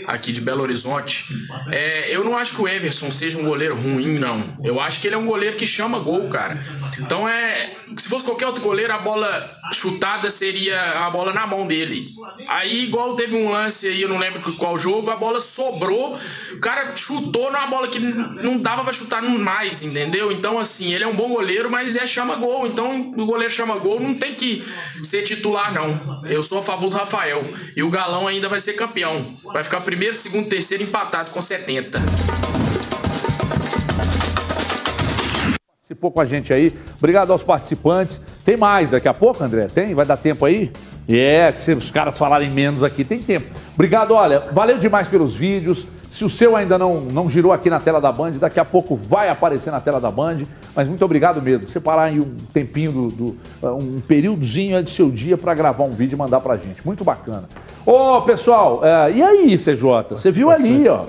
[0.08, 1.26] aqui de Belo Horizonte.
[1.72, 4.40] É, eu não acho que o Everson seja um goleiro ruim, não.
[4.64, 6.56] Eu acho que ele é um goleiro que chama gol, cara.
[7.00, 7.76] Então é.
[7.98, 12.00] Se fosse qualquer outro goleiro, a bola chutada seria a bola na mão dele.
[12.48, 16.62] Aí, igual teve um lance aí, eu não lembro qual jogo, a bola sobrou, o
[16.62, 20.32] cara chutou numa bola que não dava pra chutar mais, entendeu?
[20.32, 22.66] Então, assim, ele é um bom goleiro, mas é chama gol.
[22.66, 26.00] Então, o goleiro chama gol, não tem que ser titular, não.
[26.30, 27.44] Eu sou a favor do Rafael.
[27.76, 29.34] E o Galão ainda vai ser campeão.
[29.54, 32.02] Vai ficar primeiro, segundo, terceiro empatado com 70.
[36.02, 36.74] Participou com a gente aí.
[36.98, 38.20] Obrigado aos participantes.
[38.44, 39.68] Tem mais daqui a pouco, André?
[39.68, 39.94] Tem?
[39.94, 40.72] Vai dar tempo aí?
[41.08, 43.52] É, se os caras falarem menos aqui, tem tempo.
[43.76, 45.86] Obrigado, olha, valeu demais pelos vídeos.
[46.10, 48.96] Se o seu ainda não, não girou aqui na tela da Band, daqui a pouco
[49.08, 50.40] vai aparecer na tela da Band.
[50.76, 51.70] Mas muito obrigado mesmo.
[51.70, 53.38] Separar aí um tempinho, do, do-
[53.78, 56.84] um períodozinho do seu dia para gravar um vídeo e mandar pra gente.
[56.84, 57.44] Muito bacana.
[57.86, 59.78] Ô, pessoal, é, e aí, CJ?
[60.10, 61.06] Você viu ali, ó.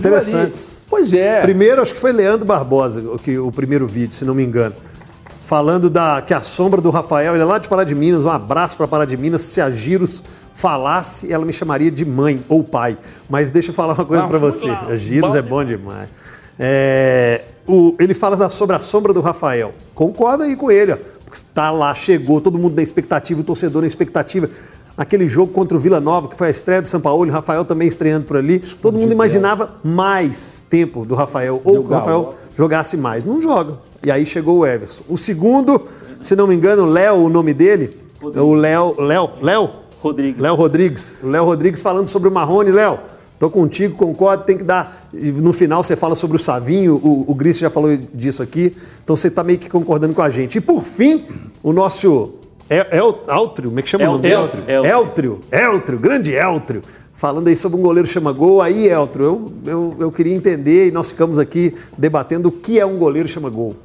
[0.00, 0.08] Você.
[0.08, 0.82] Interessantes.
[0.88, 1.40] Pois é.
[1.42, 4.74] Primeiro, acho que foi Leandro Barbosa, o, que, o primeiro vídeo, se não me engano.
[5.42, 8.30] Falando da, que a sombra do Rafael, ele é lá de Pará de Minas, um
[8.30, 9.42] abraço para Pará de Minas.
[9.42, 10.22] Se a Giros
[10.54, 12.96] falasse, ela me chamaria de mãe ou pai.
[13.28, 14.66] Mas deixa eu falar uma coisa para você.
[14.66, 14.86] lá.
[14.88, 16.08] A Giros Bom é bom demais.
[16.58, 19.72] É, o- ele fala da- sobre a sombra do Rafael.
[19.94, 20.96] Concordo aí com ele, ó.
[21.32, 24.48] está lá, chegou, todo mundo na expectativa, o torcedor na expectativa.
[24.96, 27.64] Aquele jogo contra o Vila Nova, que foi a estreia do São Paulo, o Rafael
[27.64, 28.60] também estreando por ali.
[28.60, 33.24] Todo mundo imaginava mais tempo do Rafael, ou que o Rafael jogasse mais.
[33.24, 33.78] Não joga.
[34.04, 35.02] E aí chegou o Everson.
[35.08, 35.82] O segundo,
[36.22, 39.70] se não me engano, Léo, o nome dele, o Léo, Léo, Léo?
[40.00, 40.40] Rodrigues.
[40.40, 41.18] Léo Rodrigues.
[41.22, 42.70] O Léo Rodrigues falando sobre o Marrone.
[42.70, 43.00] Léo,
[43.38, 45.08] tô contigo, concordo, tem que dar.
[45.12, 48.76] e No final você fala sobre o Savinho, o, o Gris já falou disso aqui,
[49.02, 50.58] então você tá meio que concordando com a gente.
[50.58, 51.24] E por fim,
[51.62, 52.34] o nosso
[52.68, 54.28] El, El, Altrio, como é que chama o nome?
[54.28, 54.64] Eltrio.
[54.68, 54.90] Eltrio.
[54.92, 56.82] Eltrio, Eltrio, grande Eltrio.
[57.12, 58.60] Falando aí sobre um goleiro chama gol.
[58.60, 62.84] Aí, Eltrio, eu, eu, eu queria entender e nós ficamos aqui debatendo o que é
[62.86, 63.76] um goleiro chama gol.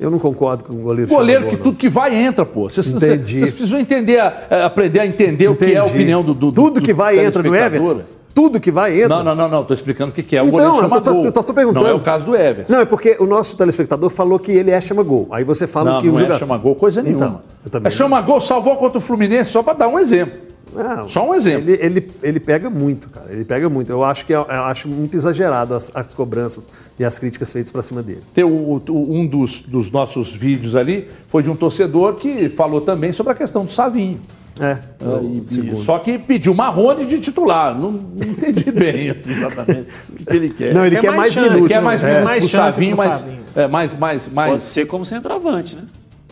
[0.00, 1.64] Eu não concordo com um goleiro Goleiro chama que gol.
[1.66, 1.72] não.
[1.72, 2.68] tudo que vai entra, pô.
[2.68, 3.38] Vocês, Entendi.
[3.40, 5.90] vocês precisam entender, a- aprender a entender o que é a Entendi.
[5.96, 7.54] opinião do, do Tudo do que vai entra no.
[7.54, 8.00] Everson?
[8.34, 9.16] Tudo que vai entra?
[9.18, 9.60] Não, não, não, não.
[9.62, 10.42] Estou explicando o que que é.
[10.42, 11.32] O Então, goleiro eu chama tô- gol.
[11.32, 11.84] tô- tô perguntando.
[11.84, 12.72] Não é o caso do Everton.
[12.72, 15.28] Não, é porque o nosso telespectador falou que ele é chama gol.
[15.30, 16.38] Aí você fala Não, que não o é jogador.
[16.40, 17.42] chama gol coisa Então, nenhuma.
[17.70, 20.36] também é chama gol, salvou contra o Fluminense, só para dar um exemplo.
[20.74, 21.70] Não, Só um exemplo.
[21.70, 23.32] Ele, ele, ele pega muito, cara.
[23.32, 23.90] Ele pega muito.
[23.90, 26.68] Eu acho que é- eu acho muito exagerado as, as cobranças
[26.98, 28.22] e as críticas feitas pra cima dele.
[28.34, 32.80] Tem o- o- um dos, dos nossos vídeos ali foi de um torcedor que falou
[32.80, 34.20] também sobre a questão do Savinho.
[34.60, 37.76] É, e- só que pediu Marrone de titular.
[37.76, 40.72] Não, não entendi bem assim, exatamente o que, que ele quer.
[40.74, 41.68] Não, ele Quer quer mais mais, chance, minutos.
[41.68, 42.22] quer mais, é.
[42.22, 43.40] mais chance Savinho, mas Savinho.
[43.56, 44.50] é, mais, mais, mais.
[44.52, 45.82] Pode ser como centroavante, né?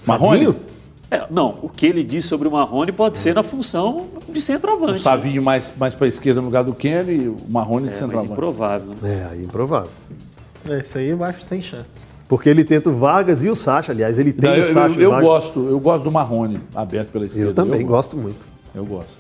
[0.07, 0.39] Marrone?
[0.45, 0.57] Savinho?
[1.15, 4.41] É, não, o que ele diz sobre o Marrone pode ser na função de O
[4.41, 5.03] centroavante.
[5.03, 7.93] Savinho mais, mais para a esquerda no lugar do Kenny e o Marrone de É,
[7.93, 8.33] mas centroavante.
[8.33, 8.89] improvável.
[9.03, 9.29] né?
[9.33, 9.91] É, improvável.
[10.71, 12.01] É, Isso aí eu acho sem chance.
[12.27, 14.19] Porque ele tenta o Vargas e o Sacha, aliás.
[14.19, 15.29] Ele tem Não, o eu, Sacha eu, e o eu Vargas.
[15.31, 17.51] gosto, eu gosto do Marrone aberto pela esquerda.
[17.51, 18.47] Eu também eu gosto muito.
[18.75, 19.11] Eu gosto.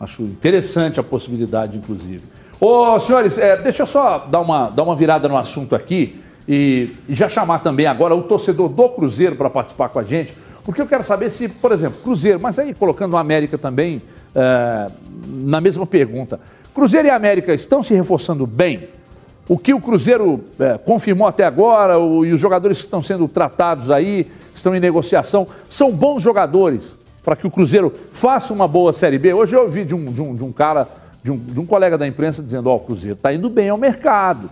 [0.00, 2.22] Acho interessante a possibilidade, inclusive.
[2.58, 6.92] Ô, senhores, é, deixa eu só dar uma, dar uma virada no assunto aqui e,
[7.06, 10.32] e já chamar também agora o torcedor do Cruzeiro para participar com a gente,
[10.64, 14.00] porque eu quero saber se, por exemplo, Cruzeiro, mas aí colocando o América também
[14.34, 14.88] é,
[15.26, 16.38] na mesma pergunta.
[16.74, 18.88] Cruzeiro e América estão se reforçando bem?
[19.48, 23.26] O que o Cruzeiro é, confirmou até agora o- e os jogadores que estão sendo
[23.28, 26.92] tratados aí, estão em negociação, são bons jogadores
[27.24, 29.32] para que o Cruzeiro faça uma boa Série B.
[29.34, 30.86] Hoje eu ouvi de um, de um, de um cara,
[31.22, 33.76] de um, de um colega da imprensa dizendo: Ó, o Cruzeiro está indo bem ao
[33.78, 34.48] mercado,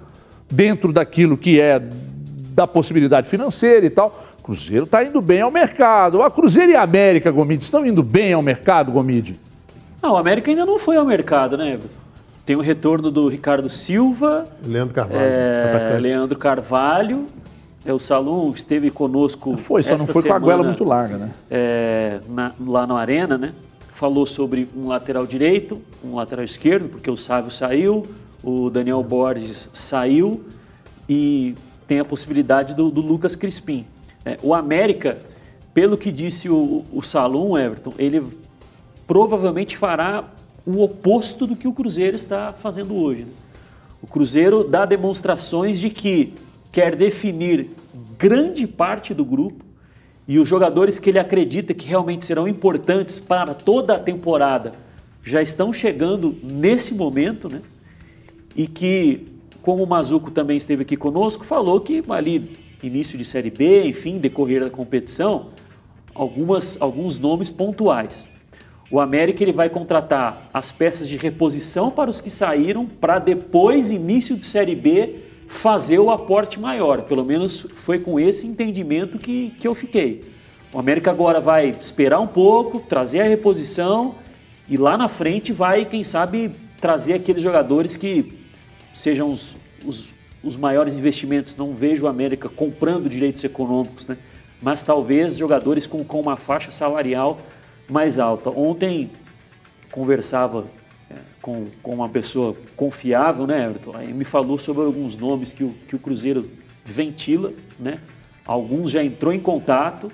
[0.50, 1.80] dentro daquilo que é
[2.52, 4.24] da possibilidade financeira e tal.
[4.40, 6.22] O Cruzeiro está indo bem ao mercado.
[6.22, 9.38] A Cruzeiro e a América, Gomide, estão indo bem ao mercado, Gomide?
[10.02, 11.78] Não, o América ainda não foi ao mercado, né?
[12.46, 16.00] Tem o retorno do Ricardo Silva, Leandro Carvalho, é, atacante.
[16.00, 17.26] Leandro Carvalho,
[17.84, 19.56] é, o Salum esteve conosco.
[19.58, 21.30] Foi, só não foi com a goela semana, muito larga, né?
[21.50, 23.52] é, na- lá na Arena, né?
[23.92, 28.06] Falou sobre um lateral direito, um lateral esquerdo, porque o Sávio saiu,
[28.42, 30.42] o Daniel Borges saiu
[31.06, 31.54] e
[31.86, 33.84] tem a possibilidade do, do Lucas Crispim.
[34.24, 35.18] É, o América,
[35.72, 38.22] pelo que disse o, o Salum, Everton, ele
[39.06, 40.24] provavelmente fará
[40.66, 43.24] o oposto do que o Cruzeiro está fazendo hoje.
[43.24, 43.32] né?
[44.02, 46.34] O Cruzeiro dá demonstrações de que
[46.72, 47.70] quer definir
[48.18, 49.64] grande parte do grupo
[50.26, 54.74] e os jogadores que ele acredita que realmente serão importantes para toda a temporada
[55.24, 57.60] já estão chegando nesse momento, né?
[58.56, 59.26] E que,
[59.60, 62.52] como o Mazuco também esteve aqui conosco, falou que ali,
[62.82, 65.48] início de Série B, enfim, decorrer da competição,
[66.14, 68.28] algumas, alguns nomes pontuais.
[68.90, 73.90] O América ele vai contratar as peças de reposição para os que saíram, para depois,
[73.90, 75.16] início de Série B,
[75.46, 77.02] fazer o aporte maior.
[77.02, 80.24] Pelo menos foi com esse entendimento que, que eu fiquei.
[80.72, 84.14] O América agora vai esperar um pouco, trazer a reposição
[84.68, 88.32] e lá na frente vai, quem sabe, trazer aqueles jogadores que
[88.94, 90.12] sejam os, os,
[90.42, 91.56] os maiores investimentos.
[91.56, 94.16] Não vejo o América comprando direitos econômicos, né?
[94.60, 97.40] mas talvez jogadores com, com uma faixa salarial
[97.88, 98.50] mais alta.
[98.50, 99.10] Ontem
[99.90, 100.66] conversava
[101.10, 103.96] é, com, com uma pessoa confiável, né, Everton?
[103.96, 106.48] Aí me falou sobre alguns nomes que o, que o Cruzeiro
[106.84, 107.98] ventila, né?
[108.44, 110.10] Alguns já entrou em contato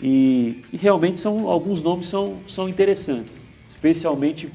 [0.00, 4.50] e, e realmente são alguns nomes são, são interessantes, especialmente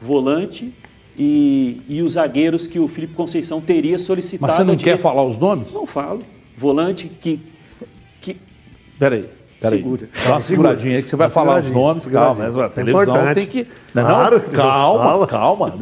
[0.00, 0.72] volante
[1.18, 4.50] e, e os zagueiros que o Felipe Conceição teria solicitado.
[4.50, 5.72] Mas você não a quer falar os nomes?
[5.72, 6.20] Não falo.
[6.56, 7.40] Volante que,
[8.20, 8.36] que
[8.98, 9.24] Peraí,
[9.60, 9.78] peraí.
[9.78, 10.08] Segura.
[10.24, 12.44] Dá uma seguradinha aí que você vai falar os nomes, calma.
[12.44, 13.46] Mas a Isso é televisão importante.
[13.46, 13.70] tem que.
[13.94, 14.40] Não, não, Claro.
[14.40, 15.26] calma, Calma.
[15.26, 15.74] calma.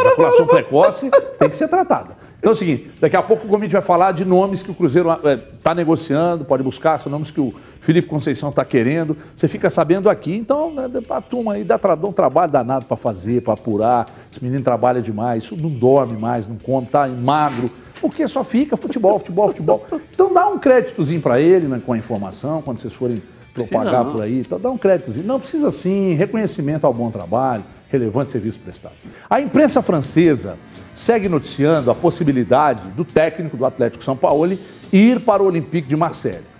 [0.00, 2.16] Ejaculação precoce tem que ser tratada.
[2.38, 4.74] Então é o seguinte, daqui a pouco o Gomide vai falar de nomes que o
[4.74, 5.08] Cruzeiro
[5.56, 9.16] está negociando, pode buscar, são nomes que o Felipe Conceição está querendo.
[9.36, 12.96] Você fica sabendo aqui, então né, a turma aí dá, dá um trabalho danado para
[12.96, 14.06] fazer, para apurar.
[14.30, 17.70] Esse menino trabalha demais, não dorme mais, não come, tá magro.
[18.00, 19.86] Porque só fica futebol, futebol, futebol.
[20.12, 23.20] Então dá um créditozinho para ele né, com a informação, quando vocês forem
[23.52, 25.26] propagar por aí, então dá um créditozinho.
[25.26, 28.94] Não precisa sim, reconhecimento ao bom trabalho, relevante serviço prestado.
[29.28, 30.56] A imprensa francesa
[30.94, 34.56] segue noticiando a possibilidade do técnico do Atlético São Paulo
[34.92, 36.51] ir para o Olympique de Marseille.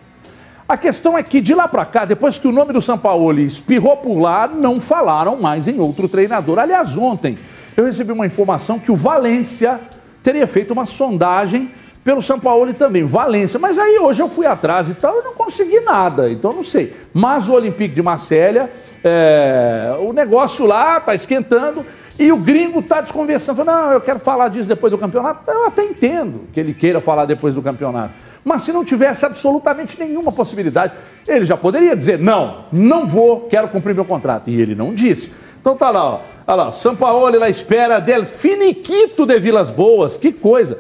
[0.69, 3.97] A questão é que de lá para cá, depois que o nome do Sampaoli espirrou
[3.97, 6.59] por lá, não falaram mais em outro treinador.
[6.59, 7.37] Aliás, ontem
[7.77, 9.81] eu recebi uma informação que o Valência
[10.23, 11.71] teria feito uma sondagem
[12.05, 13.59] pelo Sampaoli também, Valência.
[13.59, 16.97] Mas aí hoje eu fui atrás e tal, eu não consegui nada, então não sei.
[17.13, 18.71] Mas o Olympique de Marselha,
[19.05, 21.85] é, o negócio lá está esquentando
[22.19, 23.65] e o gringo está desconversando.
[23.65, 25.51] Falando, não, eu quero falar disso depois do campeonato.
[25.51, 28.15] Eu até entendo que ele queira falar depois do campeonato.
[28.45, 30.93] Mas se não tivesse absolutamente nenhuma possibilidade,
[31.27, 34.51] ele já poderia dizer: não, não vou, quero cumprir meu contrato.
[34.51, 35.33] E ele não disse.
[35.61, 36.21] Então tá lá, ó.
[36.45, 40.17] Olha lá, São Paulo na espera del finiquito de Vilas Boas.
[40.17, 40.79] Que coisa.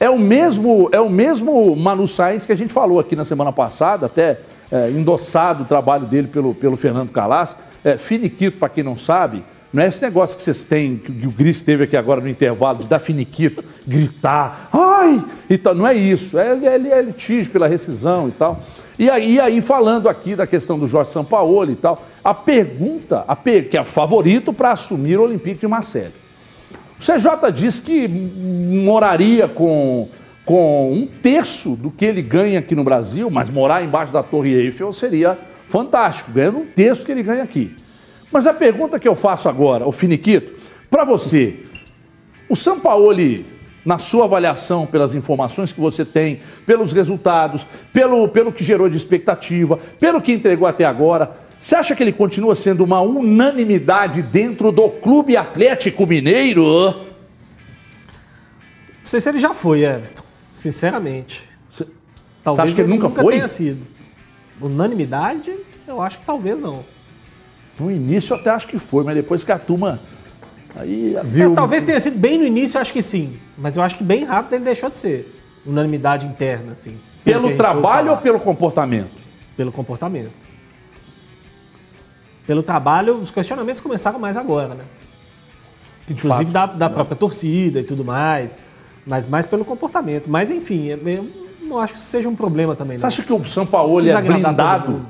[0.00, 3.52] É o mesmo, é o mesmo Manu Sainz que a gente falou aqui na semana
[3.52, 4.38] passada, até
[4.70, 7.54] é, endossado o trabalho dele pelo, pelo Fernando Calas.
[7.84, 9.44] É, finiquito, para quem não sabe,
[9.74, 12.78] não é esse negócio que vocês têm, que o Gris teve aqui agora no intervalo,
[12.78, 15.20] de dar finiquito, gritar, ai,
[15.50, 15.74] e tal.
[15.74, 18.62] Não é isso, é, é, é litígio pela rescisão e tal.
[18.96, 23.34] E aí, aí, falando aqui da questão do Jorge Sampaoli e tal, a pergunta, a
[23.34, 26.12] per, que é o favorito para assumir o Olympique de Marseille.
[26.96, 30.08] O CJ diz que moraria com,
[30.44, 34.54] com um terço do que ele ganha aqui no Brasil, mas morar embaixo da Torre
[34.54, 37.74] Eiffel seria fantástico, ganhando um terço que ele ganha aqui.
[38.34, 40.54] Mas a pergunta que eu faço agora, o Finiquito,
[40.90, 41.60] para você,
[42.48, 43.46] o Sampaoli,
[43.84, 48.96] na sua avaliação, pelas informações que você tem, pelos resultados, pelo, pelo que gerou de
[48.96, 54.72] expectativa, pelo que entregou até agora, você acha que ele continua sendo uma unanimidade dentro
[54.72, 56.88] do Clube Atlético Mineiro?
[56.88, 57.04] Não
[59.04, 60.24] sei se ele já foi, Everton.
[60.50, 61.48] Sinceramente.
[61.70, 61.86] Você
[62.42, 63.34] Talvez acha que ele nunca foi?
[63.34, 63.86] tenha sido.
[64.60, 65.54] Unanimidade,
[65.86, 66.82] eu acho que talvez não.
[67.78, 69.98] No início eu até acho que foi, mas depois que a turma.
[70.76, 71.16] Aí.
[71.24, 71.52] Viu?
[71.52, 73.36] É, talvez tenha sido bem no início, eu acho que sim.
[73.56, 75.32] Mas eu acho que bem rápido ele deixou de ser.
[75.66, 76.96] Unanimidade interna, assim.
[77.24, 79.10] Pelo gente trabalho ou pelo comportamento?
[79.56, 80.30] Pelo comportamento.
[82.46, 84.84] Pelo trabalho, os questionamentos começaram mais agora, né?
[86.08, 88.56] Inclusive da, da própria torcida e tudo mais.
[89.06, 90.28] Mas mais pelo comportamento.
[90.28, 91.26] Mas enfim, é- eu
[91.62, 92.98] não acho que isso seja um problema também.
[92.98, 93.08] Você Não.
[93.08, 95.06] acha que o São Paulo é blindado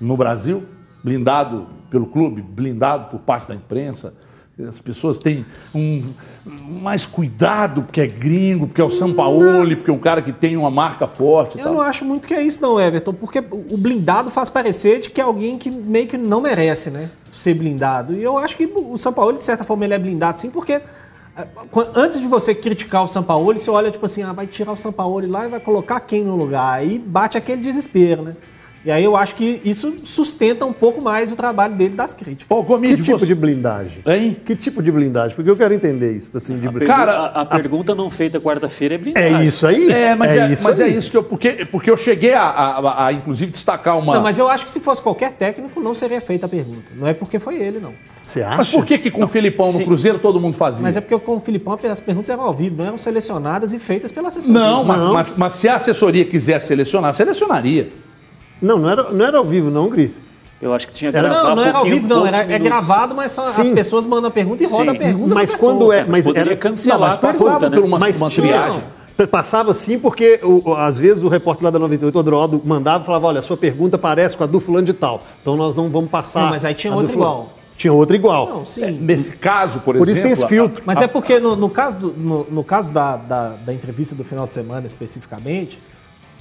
[0.00, 0.62] no Brasil?
[1.02, 2.42] Blindado pelo clube?
[2.42, 4.14] Blindado por parte da imprensa?
[4.68, 6.02] As pessoas têm um,
[6.80, 9.44] mais cuidado porque é gringo, porque é o São Paulo,
[9.76, 12.40] porque é um cara que tem uma marca forte Eu não acho muito que é
[12.40, 16.16] isso, não, Everton, porque o blindado faz parecer de que é alguém que meio que
[16.16, 17.10] não merece, né?
[17.32, 18.14] Ser blindado.
[18.14, 20.74] E eu acho que o São Paulo, de certa forma, ele é blindado sim, porque
[20.74, 21.48] eh,
[21.96, 24.76] antes de você criticar o São Paulo, você olha tipo assim, ah, vai tirar o
[24.76, 26.74] São Paulo lá e vai colocar quem no lugar?
[26.74, 28.36] Aí bate aquele desespero, né?
[28.84, 32.46] E aí eu acho que isso sustenta um pouco mais o trabalho dele das críticas.
[32.54, 34.02] Ô, Gomide, Que tipo você- de blindagem?
[34.06, 34.36] Hein?
[34.44, 35.34] Que tipo de blindagem?
[35.34, 36.36] Porque eu quero entender isso.
[36.36, 36.68] Assim, de...
[36.68, 39.38] Pergu- Cara, a, a pergunta não feita quarta-feira é blindagem.
[39.40, 39.90] É isso aí?
[39.90, 41.22] É, mas é, isso mas é isso que eu.
[41.24, 44.14] Porque, porque eu cheguei a, a- a, inclusive, destacar uma.
[44.16, 46.82] Não, mas eu acho que se fosse qualquer técnico, não seria feita a pergunta.
[46.94, 47.92] Não é porque foi ele, não.
[48.22, 48.56] Você acha?
[48.58, 49.84] Mas por que, que com o Filipão no sim.
[49.84, 50.82] Cruzeiro todo mundo fazia?
[50.82, 53.78] Mas é porque com o Filipão as perguntas eram ao vivo, não eram selecionadas e
[53.78, 54.52] feitas pela assessoria.
[54.60, 55.12] Não, mas, Não.
[55.14, 57.88] Mas, mas se a assessoria quiser selecionar, selecionaria.
[58.64, 60.24] Não, não era, não era ao vivo, não, Gris.
[60.62, 62.26] Eu acho que tinha que Era- gravar Não, não era ao vivo, não.
[62.26, 65.34] Era, é gravado, mas só as pessoas mandam a pergunta e roda a pergunta.
[65.34, 65.96] Mas quando pessoa.
[65.96, 66.04] é.
[66.04, 67.76] Mas Poderia era, cancelar Não, mas a pergunta, passava né?
[67.76, 68.82] por uma, Mas uma triagem.
[69.16, 72.62] T- Passava sim, porque o- o- às vezes o repórter lá da 98, o Adroaldo,
[72.64, 75.20] mandava e falava: olha, a sua pergunta parece com a do fulano de tal.
[75.42, 76.42] Então nós não vamos passar.
[76.44, 77.50] Não, mas aí tinha a outra fulano." igual.
[77.76, 78.48] Tinha outra igual.
[78.48, 78.90] Não, sim.
[78.92, 80.12] Nesse caso, por, Por exemplo.
[80.12, 80.82] isso tem esse a- filtro.
[80.86, 84.24] Mas é porque no, no caso, do- no, no caso da, da, da entrevista do
[84.24, 85.78] final de semana especificamente,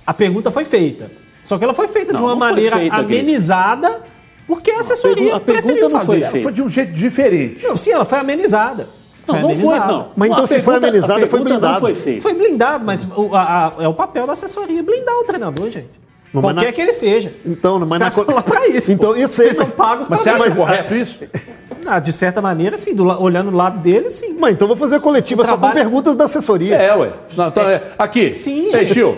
[0.08, 1.12] a pergunta foi feita.
[1.44, 4.02] Só que ela foi feita Não, de uma foi maneira feita, amenizada,
[4.48, 6.32] porque a assessoria a pergunta preferiu não foi fazer.
[6.32, 6.44] feita.
[6.44, 7.64] Foi de um jeito diferente.
[7.64, 8.88] Não, sim, ela foi amenizada.
[9.28, 9.92] Não, não foi, amenizada.
[9.94, 10.08] não.
[10.16, 11.80] Mas então A se foi pergunta- amenizada, a foi blindado.
[11.80, 12.20] foi.
[12.20, 15.90] Foi blindado, mas o, a- a- é o papel da assessoria blindar o treinador, gente.
[16.34, 17.32] Não, Qualquer na- que ele seja.
[17.46, 18.92] Então, mas na lá pra isso.
[18.92, 19.16] Então, pô.
[19.20, 20.58] eu sei, Eles mas- são pagos Mas você pra acha isso.
[20.58, 21.20] correto isso?
[21.86, 22.96] Ah, de certa maneira, sim.
[22.96, 24.38] Do olhando do lado dele, sim.
[24.40, 26.76] Mas então vou fazer a coletiva O só com perguntas da assessoria.
[26.78, 27.12] É, ué.
[27.36, 27.84] Não, então, é.
[28.00, 28.34] Aqui.
[28.34, 28.94] Sim, Ei, gente.
[28.94, 29.18] Gil,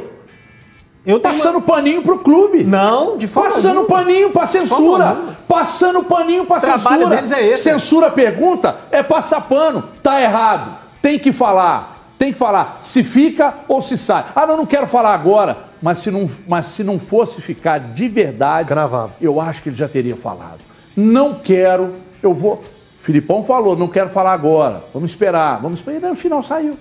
[1.06, 2.64] Eu Passando paninho pro clube.
[2.64, 3.98] Não, de forma Passando alguma.
[4.00, 5.18] paninho pra censura.
[5.48, 7.16] Passando paninho pra O trabalho censura.
[7.16, 7.62] deles é esse.
[7.64, 9.84] Censura pergunta, é passar pano.
[10.02, 10.78] Tá errado.
[11.02, 11.94] Tem que falar.
[12.18, 14.26] Tem que falar se fica ou se sai.
[14.36, 15.58] Ah, não, não quero falar agora.
[15.82, 19.12] Mas se não, mas se não fosse ficar de verdade, Cravava.
[19.22, 20.60] eu acho que ele já teria falado.
[20.96, 21.94] Não quero,
[22.24, 22.64] eu vou.
[23.04, 24.82] Filipão falou, não quero falar agora.
[24.92, 25.60] Vamos esperar.
[25.62, 26.02] Vamos esperar.
[26.02, 26.76] E no final saiu.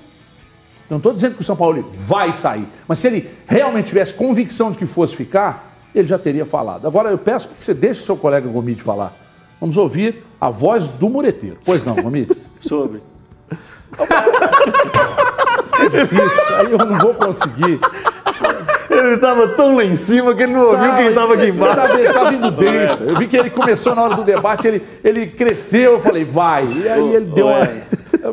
[0.90, 4.12] Eu não estou dizendo que o São Paulo vai sair, mas se ele realmente tivesse
[4.12, 6.86] convicção de que fosse ficar, ele já teria falado.
[6.86, 9.14] Agora eu peço que você deixe o seu colega Gomide falar.
[9.60, 11.56] Vamos ouvir a voz do mureteiro.
[11.64, 12.36] Pois não, Gomide?
[12.60, 13.00] Sobre.
[15.80, 17.80] É difícil, aí eu não vou conseguir.
[18.90, 21.92] Ele estava tão lá em cima que ele não ouviu quem estava aqui embaixo.
[21.92, 23.02] Ele estava indo denso.
[23.04, 26.66] Eu vi que ele começou na hora do debate, ele, ele cresceu, eu falei, vai.
[26.66, 27.58] E aí ele deu uma.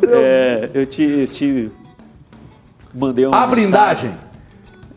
[0.09, 1.71] É, eu te, eu te
[2.93, 4.11] mandei uma A blindagem.
[4.11, 4.31] mensagem.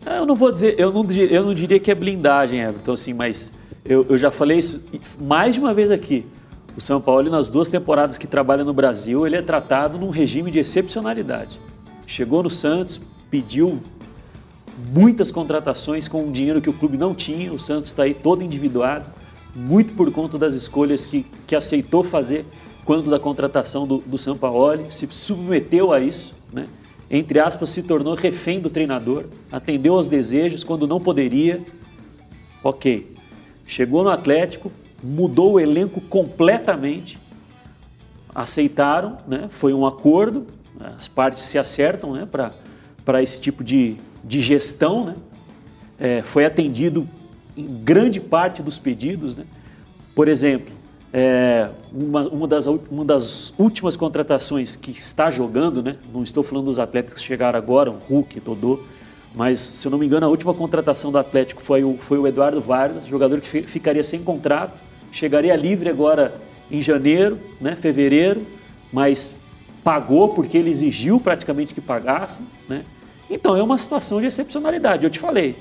[0.07, 3.13] Ah, Eu não vou dizer, eu não, eu não diria que é blindagem, Everton, assim,
[3.15, 3.53] mas
[3.85, 4.83] eu, eu já falei isso
[5.21, 6.27] mais de uma vez aqui.
[6.77, 10.51] O São Paulo, nas duas temporadas que trabalha no Brasil, ele é tratado num regime
[10.51, 11.61] de excepcionalidade.
[12.07, 13.81] Chegou no Santos, pediu
[14.93, 17.53] muitas contratações com um dinheiro que o clube não tinha.
[17.53, 19.05] O Santos está aí todo endividado,
[19.55, 22.45] muito por conta das escolhas que, que aceitou fazer
[22.85, 26.67] quando da contratação do, do Sampaoli, se submeteu a isso, né?
[27.11, 31.61] Entre aspas, se tornou refém do treinador, atendeu aos desejos quando não poderia.
[32.63, 33.15] Ok.
[33.67, 34.71] Chegou no Atlético,
[35.03, 37.19] mudou o elenco completamente,
[38.35, 39.49] aceitaram, né?
[39.51, 40.47] foi um acordo,
[40.99, 42.27] as partes se acertam né?
[43.05, 45.05] para esse tipo de, de gestão.
[45.05, 45.15] Né?
[45.99, 47.09] É, foi atendido
[47.57, 49.37] em grande parte dos pedidos.
[49.37, 49.45] Né?
[50.15, 50.75] Por exemplo,
[51.17, 55.95] é, uma, uma, das, uma das últimas contratações que está jogando, né?
[56.13, 58.81] não estou falando dos atletas que chegaram agora, o Hulk, Dodô,
[59.33, 62.27] mas se eu não me engano, a última contratação do Atlético foi o, foi o
[62.27, 64.73] Eduardo Vargas, jogador que fi- ficaria sem contrato,
[65.13, 66.35] chegaria livre agora
[66.69, 67.77] em janeiro, né?
[67.77, 68.45] fevereiro,
[68.93, 69.37] mas
[69.85, 72.43] pagou porque ele exigiu praticamente que pagasse.
[72.69, 72.85] Né?
[73.31, 75.05] Então é uma situação de excepcionalidade.
[75.05, 75.55] Eu te falei,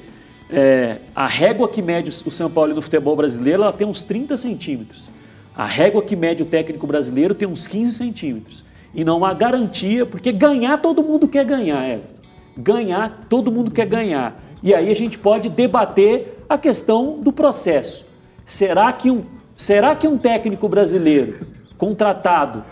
[0.50, 4.36] é, a régua que mede o São Paulo no futebol brasileiro ela tem uns 30
[4.38, 5.13] centímetros.
[5.56, 8.64] A régua que mede o técnico brasileiro tem uns 15 centímetros.
[8.94, 12.14] E não há garantia, porque ganhar todo mundo quer ganhar, Everton.
[12.58, 14.42] Ganhar todo mundo quer ganhar.
[14.62, 18.06] E aí a gente pode debater a questão do processo.
[18.46, 19.24] Será que um,
[19.56, 21.48] será que um técnico brasileiro
[21.78, 22.64] contratado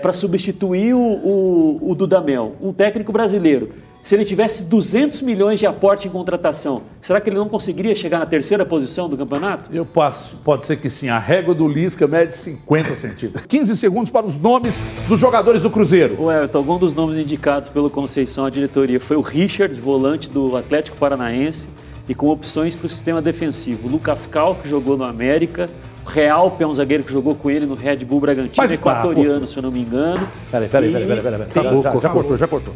[0.00, 3.70] para substituir o, o, o Dudamel, um técnico brasileiro,
[4.02, 8.18] se ele tivesse 200 milhões de aporte em contratação, será que ele não conseguiria chegar
[8.18, 9.70] na terceira posição do campeonato?
[9.72, 11.08] Eu passo, pode ser que sim.
[11.08, 13.46] A régua do Lisca mede 50 centímetros.
[13.46, 16.16] 15 segundos para os nomes dos jogadores do Cruzeiro.
[16.18, 20.56] O Everton, algum dos nomes indicados pelo Conceição à diretoria foi o Richard, volante do
[20.56, 21.68] Atlético Paranaense,
[22.08, 23.86] e com opções para o sistema defensivo.
[23.86, 25.70] O Lucas Cal, que jogou no América,
[26.10, 29.46] o Real, que é um zagueiro que jogou com ele no Red Bull Bragantino, equatoriano,
[29.46, 30.28] se eu não me engano.
[30.50, 31.48] Peraí, peraí, peraí, peraí, peraí.
[31.54, 32.74] Já, já, já cortou, já cortou.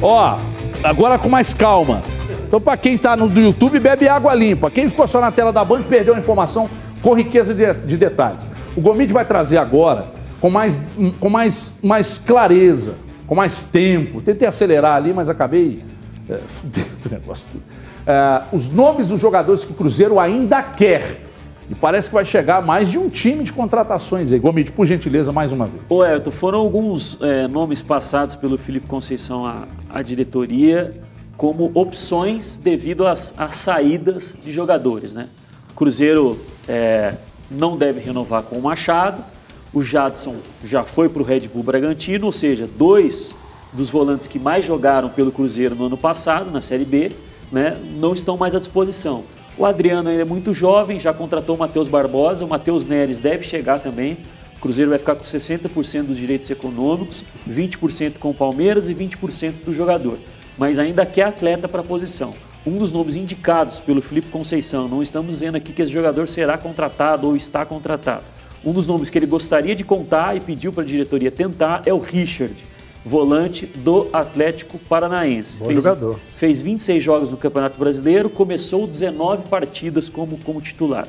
[0.00, 0.38] Ó,
[0.82, 2.02] agora com mais calma.
[2.46, 4.70] Então, para quem tá no do YouTube, bebe água limpa.
[4.70, 6.70] Quem ficou só na tela da Band perdeu a informação
[7.02, 8.42] com riqueza de, de detalhes.
[8.76, 10.06] O Gomide vai trazer agora
[10.40, 10.78] com mais,
[11.18, 12.94] com mais, mais clareza,
[13.26, 14.20] com mais tempo.
[14.20, 15.82] Tentei acelerar ali, mas acabei
[16.28, 17.64] é, fudendo o negócio tudo.
[18.06, 21.29] É, os nomes dos jogadores que o Cruzeiro ainda quer.
[21.70, 24.40] E parece que vai chegar mais de um time de contratações aí.
[24.40, 25.80] Gomide, por gentileza, mais uma vez.
[25.88, 30.92] Ô, Everton, foram alguns é, nomes passados pelo Felipe Conceição à, à diretoria
[31.36, 35.28] como opções devido às, às saídas de jogadores, né?
[35.70, 37.14] O Cruzeiro é,
[37.50, 39.24] não deve renovar com o Machado,
[39.72, 43.34] o Jadson já foi para o Red Bull Bragantino, ou seja, dois
[43.72, 47.12] dos volantes que mais jogaram pelo Cruzeiro no ano passado, na Série B,
[47.50, 49.22] né, não estão mais à disposição.
[49.60, 53.44] O Adriano ainda é muito jovem, já contratou o Matheus Barbosa, o Matheus Neres deve
[53.44, 54.16] chegar também.
[54.56, 59.66] O Cruzeiro vai ficar com 60% dos direitos econômicos, 20% com o Palmeiras e 20%
[59.66, 60.18] do jogador.
[60.56, 62.30] Mas ainda quer atleta para a posição.
[62.66, 66.56] Um dos nomes indicados pelo Felipe Conceição, não estamos dizendo aqui que esse jogador será
[66.56, 68.24] contratado ou está contratado.
[68.64, 71.92] Um dos nomes que ele gostaria de contar e pediu para a diretoria tentar é
[71.92, 72.64] o Richard,
[73.04, 75.58] volante do Atlético Paranaense.
[75.58, 76.20] Bom jogador.
[76.34, 81.06] Fez 26 jogos no Campeonato Brasileiro, começou 19 partidas como, como titular.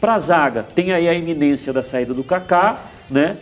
[0.00, 3.36] Para a zaga, tem aí a iminência da saída do Kaká, né?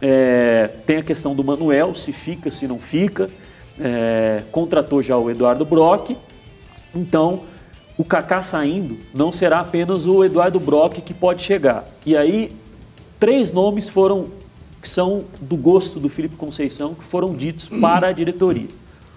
[0.00, 3.30] É, tem a questão do Manuel, se fica, se não fica.
[3.80, 6.16] É, contratou já o Eduardo Brock.
[6.94, 7.42] Então,
[7.96, 11.86] o Kaká saindo, não será apenas o Eduardo Brock que pode chegar.
[12.04, 12.52] E aí,
[13.18, 14.26] três nomes foram
[14.84, 18.68] que são do gosto do Felipe Conceição, que foram ditos para a diretoria.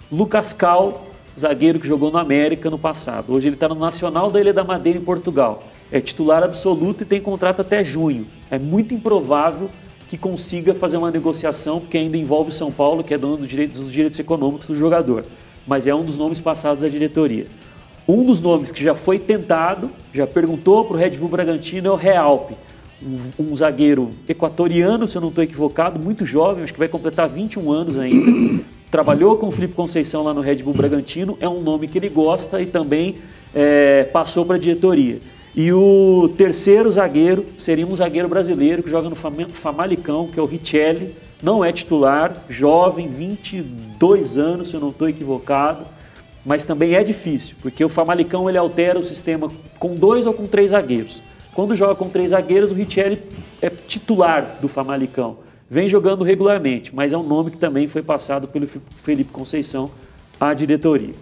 [0.10, 1.06] Lucas Cal,
[1.38, 3.34] zagueiro que jogou no América no passado.
[3.34, 5.66] Hoje ele está no Nacional da Ilha da Madeira, em Portugal.
[5.92, 8.28] É titular absoluto e tem contrato até junho.
[8.50, 9.70] É muito improvável
[10.08, 13.82] que consiga fazer uma negociação, porque ainda envolve São Paulo, que é dono dos direitos,
[13.82, 15.26] dos direitos econômicos do jogador.
[15.68, 17.48] Mas é um dos nomes passados à diretoria.
[18.08, 21.92] Um dos nomes que já foi tentado, já perguntou para o Red Bull Bragantino, é
[21.92, 22.56] o Realpe.
[23.02, 27.30] Um, um zagueiro equatoriano, se eu não estou equivocado, muito jovem, acho que vai completar
[27.30, 28.64] 21 anos ainda.
[28.90, 32.10] Trabalhou com o Felipe Conceição lá no Red Bull Bragantino, é um nome que ele
[32.10, 33.18] gosta e também
[33.54, 35.20] é, passou para a diretoria.
[35.56, 40.46] E o terceiro zagueiro seria um zagueiro brasileiro que joga no Famalicão, que é o
[40.46, 41.16] Richelli.
[41.42, 45.86] Não é titular, jovem, 22 anos, se eu não estou equivocado.
[46.46, 50.46] Mas também é difícil, porque o Famalicão ele altera o sistema com dois ou com
[50.46, 51.24] três zagueiros.
[51.58, 53.20] Quando joga com três zagueiros, o Richelli
[53.60, 55.38] é titular do Famalicão.
[55.68, 59.90] Vem jogando regularmente, mas é um nome que também foi passado pelo Felipe Conceição
[60.40, 61.16] à diretoria.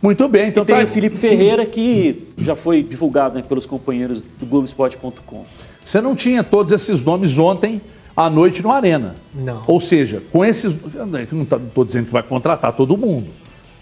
[0.00, 0.84] Muito bem, então e tem tá...
[0.84, 5.44] o Felipe Ferreira, que já foi divulgado né, pelos companheiros do Globoesporte.com.
[5.84, 7.80] Você não tinha todos esses nomes ontem
[8.16, 9.16] à noite no Arena.
[9.34, 9.64] Não.
[9.66, 10.72] Ou seja, com esses.
[10.94, 13.26] Não estou tá, dizendo que vai contratar todo mundo,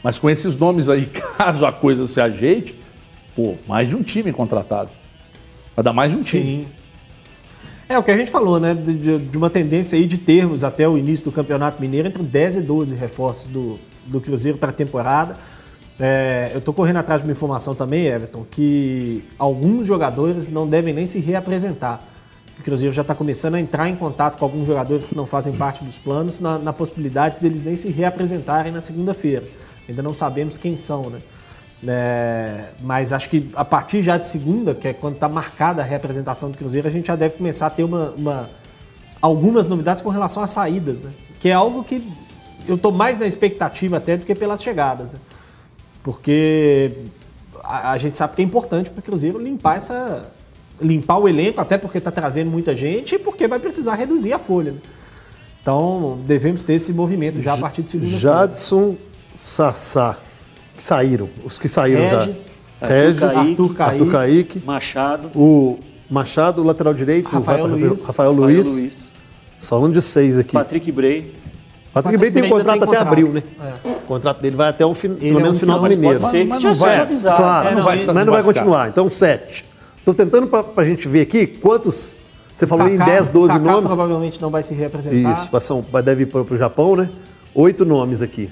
[0.02, 1.04] mas com esses nomes aí,
[1.36, 2.74] caso a coisa se ajeite,
[3.36, 4.99] pô, mais de um time contratado.
[5.80, 6.28] Vai dar mais de um Sim.
[6.42, 6.68] time.
[7.88, 8.74] É o que a gente falou, né?
[8.74, 12.56] De, de, uma tendência aí de termos até o início do Campeonato Mineiro entre 10
[12.56, 15.38] e 12 reforços do, do Cruzeiro para a temporada.
[15.98, 20.92] É, eu estou correndo atrás de uma informação também, Everton, que alguns jogadores não devem
[20.92, 22.04] nem se reapresentar.
[22.58, 25.54] O Cruzeiro já está começando a entrar em contato com alguns jogadores que não fazem
[25.54, 29.48] parte dos planos na, na possibilidade deles nem se reapresentarem na segunda-feira.
[29.88, 31.20] Ainda não sabemos quem são, né?
[31.86, 35.84] É, mas acho que a partir já de segunda, que é quando está marcada a
[35.84, 38.50] reapresentação do Cruzeiro, a gente já deve começar a ter uma, uma,
[39.20, 41.10] algumas novidades com relação às saídas, né?
[41.40, 42.06] Que é algo que
[42.68, 45.18] eu estou mais na expectativa até do que pelas chegadas, né?
[46.02, 46.92] Porque
[47.62, 50.30] a, a gente sabe que é importante para o Cruzeiro limpar essa.
[50.80, 54.38] limpar o elenco, até porque está trazendo muita gente e porque vai precisar reduzir a
[54.38, 54.72] folha.
[54.72, 54.78] Né?
[55.62, 58.96] Então, devemos ter esse movimento já a partir de segunda Jadson,
[59.34, 60.18] Sassá,
[60.80, 61.28] que saíram.
[61.44, 62.86] Os que saíram Regis, já.
[62.86, 65.78] Regis, Arthur Kaique, Arthur Kaique, Machado, o
[66.08, 67.82] Machado, o lateral direito, Rafael o Ra- Luiz.
[68.04, 68.72] Rafael Rafael Luiz.
[68.72, 69.10] Luiz,
[69.58, 70.54] Falando de seis aqui.
[70.54, 71.34] Patrick Bray.
[71.92, 73.42] Patrick Bray tem um contrato até abril, né?
[73.42, 73.80] contrato.
[73.88, 75.12] O contrato dele vai até o fin...
[75.14, 76.18] Pelo é menos um final do Mineiro.
[76.18, 77.36] pode ser Mas já não vai- avisado.
[77.36, 78.88] Claro, É, não, mas não, não vai continuar.
[78.88, 79.66] Então, sete.
[79.98, 82.18] Estou tentando para a gente ver aqui quantos.
[82.56, 83.86] Você falou em Kaká- 10, 12 Kaká nomes.
[83.88, 85.32] provavelmente não vai se reapresentar.
[85.32, 87.10] Isso, vai- deve ir para o Japão, né?
[87.54, 88.50] Oito nomes aqui.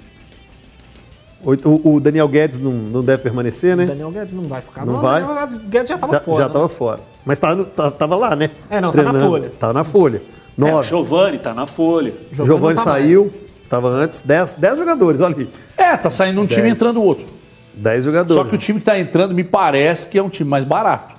[1.44, 3.84] O, o Daniel Guedes não, não deve permanecer, né?
[3.84, 4.84] O Daniel Guedes não vai ficar.
[4.84, 5.22] Não vai?
[5.22, 6.36] O Daniel Guedes já estava Já, fora.
[6.36, 6.48] já né?
[6.48, 7.00] estava fora.
[7.24, 8.50] Mas tava, no- tá- tava lá, né?
[8.68, 9.52] É, não, tá na folha.
[9.58, 10.22] Tava na folha.
[10.58, 10.88] É, o Nove.
[10.88, 12.12] Giovani tá na folha.
[12.32, 13.36] Giovanni não tá saiu, mais.
[13.70, 14.22] tava antes.
[14.22, 15.50] Dez, dez jogadores, olha ali.
[15.76, 16.72] É, tá saindo um time Dez.
[16.74, 17.24] entrando outro.
[17.72, 18.50] Dez Só jogadores.
[18.50, 21.14] que o time que tá entrando me parece que é um time mais barato.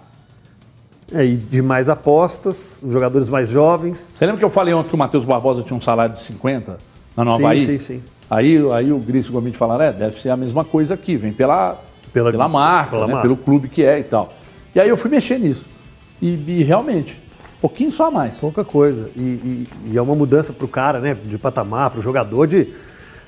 [1.14, 4.12] É, e de mais apostas, os jogadores mais jovens.
[4.14, 6.78] Você lembra que eu falei ontem que o Matheus Barbosa tinha um salário de 50
[7.16, 7.60] na Nova Sim, Havaí?
[7.62, 8.04] sim, sim.
[8.30, 11.16] Aí, aí o Gris e o Gomide falaram, é, deve ser a mesma coisa aqui,
[11.18, 11.82] vem pela,
[12.14, 13.28] Pela- pela, marca, pela né, marca.
[13.28, 14.34] pelo clube que é e tal.
[14.76, 15.66] E aí eu fui mexer nisso.
[16.22, 16.28] E,
[16.60, 17.20] e realmente,
[17.60, 18.38] pouquinho só a mais.
[18.38, 19.10] Pouca coisa.
[19.16, 21.16] E, e- e é uma mudança pro cara, né?
[21.26, 22.46] De patamar, pro jogador.
[22.46, 22.68] De,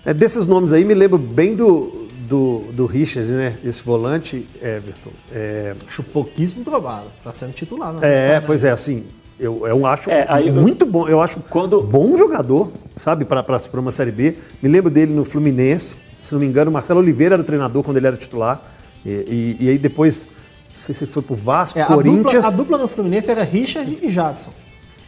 [0.06, 3.58] é, desses nomes aí, me lembro bem do, do, do Richard, né?
[3.64, 5.10] Esse volante, Everton.
[5.32, 7.10] É, Acho pouquíssimo provável.
[7.18, 7.96] Está sendo titular.
[7.96, 8.46] é temporada.
[8.46, 9.06] pois é, assim.
[9.40, 11.08] Eu, eu acho É, aí eu- muito bom.
[11.08, 13.26] Eu acho Quando- bom jogador, sabe?
[13.26, 14.36] Para uma Série B.
[14.62, 15.98] Me lembro dele no Fluminense.
[16.20, 18.62] Se não me engano, Marcelo Oliveira era o treinador quando ele era titular.
[19.06, 19.10] E,
[19.60, 20.28] e- e aí depois,
[20.70, 22.32] não sei se foi pro Vasco, É, a, Corinthians.
[22.44, 24.52] dupla, a dupla no Fluminense era Richard e Jadson,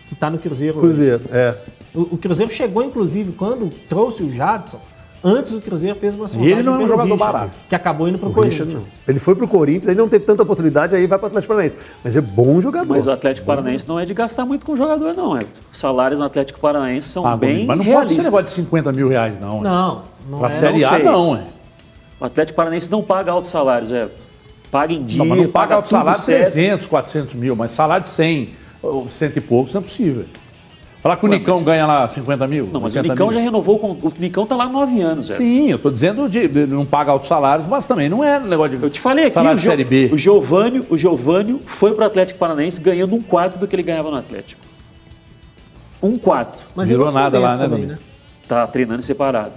[0.08, 0.78] que está no Cruzeiro.
[0.80, 0.88] hoje.
[0.88, 1.58] Cruzeiro, é.
[1.94, 4.82] O, o Cruzeiro chegou, inclusive, quando trouxe o Jadson,
[5.24, 7.52] antes o Cruzeiro fez uma E ele não é um jogador Richard, barato.
[7.70, 8.92] Que acabou indo para o O Richard Corinthians.
[8.94, 9.04] não.
[9.08, 11.78] Ele foi pro Corinthians, aí não teve tanta oportunidade, aí vai pro Atlético Paranaense.
[12.04, 12.94] Mas é bom jogador.
[12.96, 15.62] Mas o Atlético Paranaense não é de gastar muito com jogador, não, Everton.
[15.72, 18.26] Os salários no Atlético Paranaense são Ah, bem mas não pode ser realistas.
[18.26, 19.60] negócio de 50 mil reais, não.
[19.60, 19.62] é.
[19.62, 20.52] Não, não Pra é.
[20.52, 21.44] Série não A, não, é.
[22.20, 24.22] O Atlético Paranaense não paga altos salários, Everton.
[24.72, 26.52] Paga em dia, Não, mas não paga alto tudo salário de certo.
[26.54, 28.50] 300, 400 mil, mas salário de 100,
[28.82, 30.26] ou cento e poucos, não é possível.
[31.04, 32.70] Falar que o Ué, Nicão mas- ganha lá 50 mil.
[32.72, 33.34] Não, mas o 80 Nicão mil.
[33.38, 33.92] já renovou com.
[33.92, 35.44] O Nicão tá lá há nove anos, Everton.
[35.44, 38.78] Sim, eu tô dizendo de de não paga altos salários, mas também não é negócio
[38.78, 40.10] de Eu te falei aqui, salário o, de Gio- Série B.
[40.14, 44.10] o Giovânio, o Giovânio foi pro Atlético Paranaense ganhando um quarto do que ele ganhava
[44.10, 44.62] no Atlético.
[46.02, 46.66] Um quarto.
[46.74, 47.98] Mas Virou nada lá, né, também, né?
[48.48, 49.52] Tá treinando separado.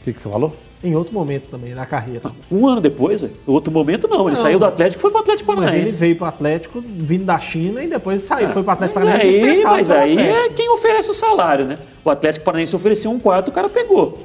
[0.00, 0.54] O que, que você falou?
[0.86, 2.30] Em outro momento também, na carreira.
[2.50, 3.32] Um ano depois, velho.
[3.46, 4.20] outro momento não.
[4.20, 4.34] Ele Não.
[4.36, 5.98] saiu do Atlético e foi pro Atlético Mas ele Paranaense.
[5.98, 8.48] veio para o Atlético vindo da China e depois saiu.
[8.50, 10.36] foi para o Atlético Mas Paranaense aí, mas aí Atlético.
[10.36, 11.76] é quem oferece o salário, né?
[12.04, 14.18] O Atlético Paranaense ofereceu um quarto, o cara pegou.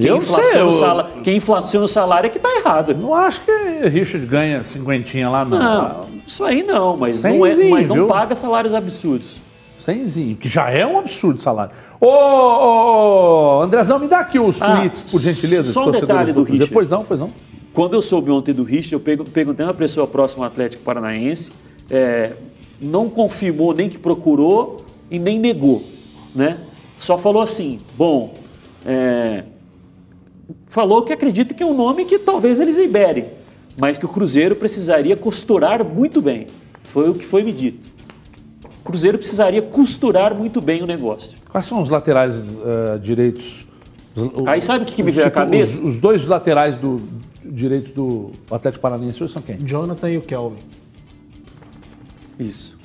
[0.00, 2.94] Quem, Eu inflaciona, quem inflaciona o salário é que tá errado.
[2.94, 5.58] Não acho que Richard ganha cinquentinha lá, não.
[5.58, 8.06] Não, isso aí não, mas não, é, mas não viu?
[8.06, 9.38] paga salários absurdos.
[9.80, 11.72] Cenzinho, que já é um absurdo salário.
[12.00, 15.72] Ô, ô, ô, Andrezão, me dá aqui os Ah, tweets, por gentileza.
[15.72, 16.42] só um detalhe do.
[16.44, 16.72] Richard.
[16.72, 17.30] Pois não, pois não.
[17.72, 20.82] Quando eu soube ontem do Richard, eu pergu- perguntei a uma pessoa próxima ao Atlético
[20.82, 21.52] Paranaense,
[21.90, 22.32] é,
[22.80, 25.82] não confirmou nem que procurou e nem negou,
[26.34, 26.58] né?
[26.96, 28.34] Só falou assim, bom,
[28.86, 29.44] é,
[30.68, 33.26] falou que acredita que é um nome que talvez eles liberem,
[33.76, 36.46] mas que o Cruzeiro precisaria costurar muito bem.
[36.84, 37.88] Foi o que foi me dito.
[38.88, 41.36] O Cruzeiro precisaria costurar muito bem o negócio.
[41.50, 43.66] Quais são os laterais uh, direitos?
[44.16, 45.78] Os, Aí sabe o que, que me veio à cabeça?
[45.82, 46.98] Os, os, dois laterais do
[47.44, 49.58] direitos do Atlético Paranaense hoje são quem?
[49.58, 50.56] Jonathan e o Kelvin.
[52.40, 52.78] Isso.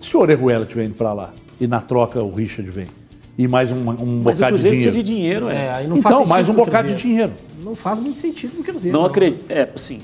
[0.00, 1.30] Se o Orejuela estiver indo para lá
[1.60, 2.86] e na troca o Richard vem
[3.36, 4.92] e mais um, um Mas bocado de dinheiro.
[4.92, 5.82] de dinheiro, é.
[5.82, 7.32] é então, mais um bocado de dinheiro.
[7.64, 8.96] Não faz muito sentido no Cruzeiro.
[8.96, 9.10] Não, não.
[9.10, 9.50] acredito.
[9.50, 9.98] É, sim.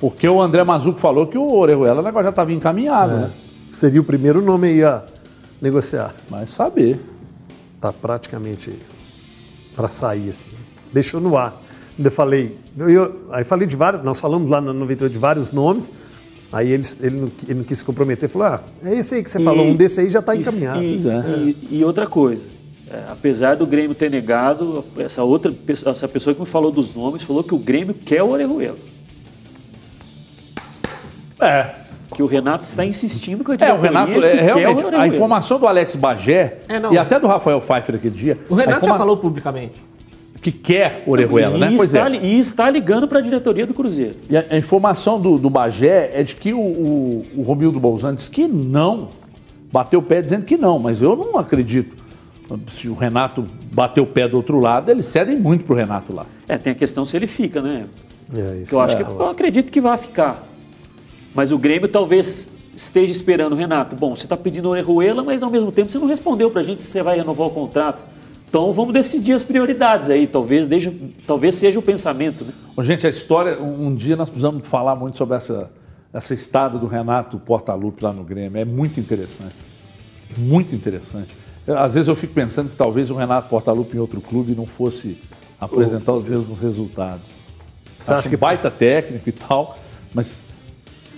[0.00, 3.16] Porque o André Mazuco falou que o Orejuela já estava encaminhado, é.
[3.18, 3.30] né?
[3.76, 5.04] Seria o primeiro nome aí a
[5.60, 6.14] negociar.
[6.30, 6.98] Mas saber.
[7.78, 8.72] Tá praticamente
[9.74, 10.52] para sair assim.
[10.94, 11.54] Deixou no ar.
[11.98, 15.90] Ainda falei, eu, aí falei de vários, nós falamos lá no 98 de vários nomes,
[16.50, 19.28] aí ele, ele, não, ele não quis se comprometer, falou, ah, é esse aí que
[19.28, 20.82] você e, falou, um desse aí já está encaminhado.
[20.82, 21.22] E, é.
[21.38, 22.42] e, e, outra coisa,
[22.90, 27.22] é, apesar do Grêmio ter negado, essa outra essa pessoa que me falou dos nomes
[27.22, 28.78] falou que o Grêmio quer o Orejuela.
[31.40, 31.85] É,
[32.16, 33.76] que o Renato está insistindo com a diretoria.
[33.76, 37.26] É, o Renato, é, realmente, o a informação do Alex Bagé é, e até do
[37.26, 38.38] Rafael Pfeiffer aquele dia.
[38.48, 38.94] O Renato informa...
[38.94, 39.74] já falou publicamente.
[40.40, 41.72] Que quer Orejuela, né?
[41.72, 42.16] E pois está, é.
[42.16, 44.14] e está ligando para a diretoria do Cruzeiro.
[44.30, 48.14] E a, a informação do, do, Bagé é de que o, o, o Romildo Bolzan
[48.14, 49.10] disse que não.
[49.70, 52.02] Bateu o pé dizendo que não, mas eu não acredito.
[52.72, 56.14] Se o Renato bateu o pé do outro lado, eles cedem muito para o Renato
[56.14, 56.24] lá.
[56.48, 57.84] É, tem a questão se ele fica, né?
[58.32, 60.55] É, isso eu acho é, que eu acredito que vai ficar.
[61.36, 63.94] Mas o Grêmio talvez esteja esperando, Renato.
[63.94, 66.64] Bom, você está pedindo o Orejuela, mas ao mesmo tempo você não respondeu para a
[66.64, 68.06] gente se você vai renovar o contrato.
[68.48, 70.26] Então vamos decidir as prioridades aí.
[70.26, 70.90] Talvez, deixe,
[71.26, 72.42] talvez seja o pensamento.
[72.42, 72.52] Né?
[72.74, 73.60] Bom, gente, a história.
[73.60, 75.70] Um dia nós precisamos falar muito sobre essa,
[76.10, 78.58] essa estada do Renato Portaluppi lá no Grêmio.
[78.58, 79.54] É muito interessante.
[80.38, 81.34] Muito interessante.
[81.68, 85.18] Às vezes eu fico pensando que talvez o Renato Portaluppi em outro clube não fosse
[85.60, 87.26] apresentar os mesmos resultados.
[88.02, 89.78] Você acha que baita técnico e tal,
[90.14, 90.45] mas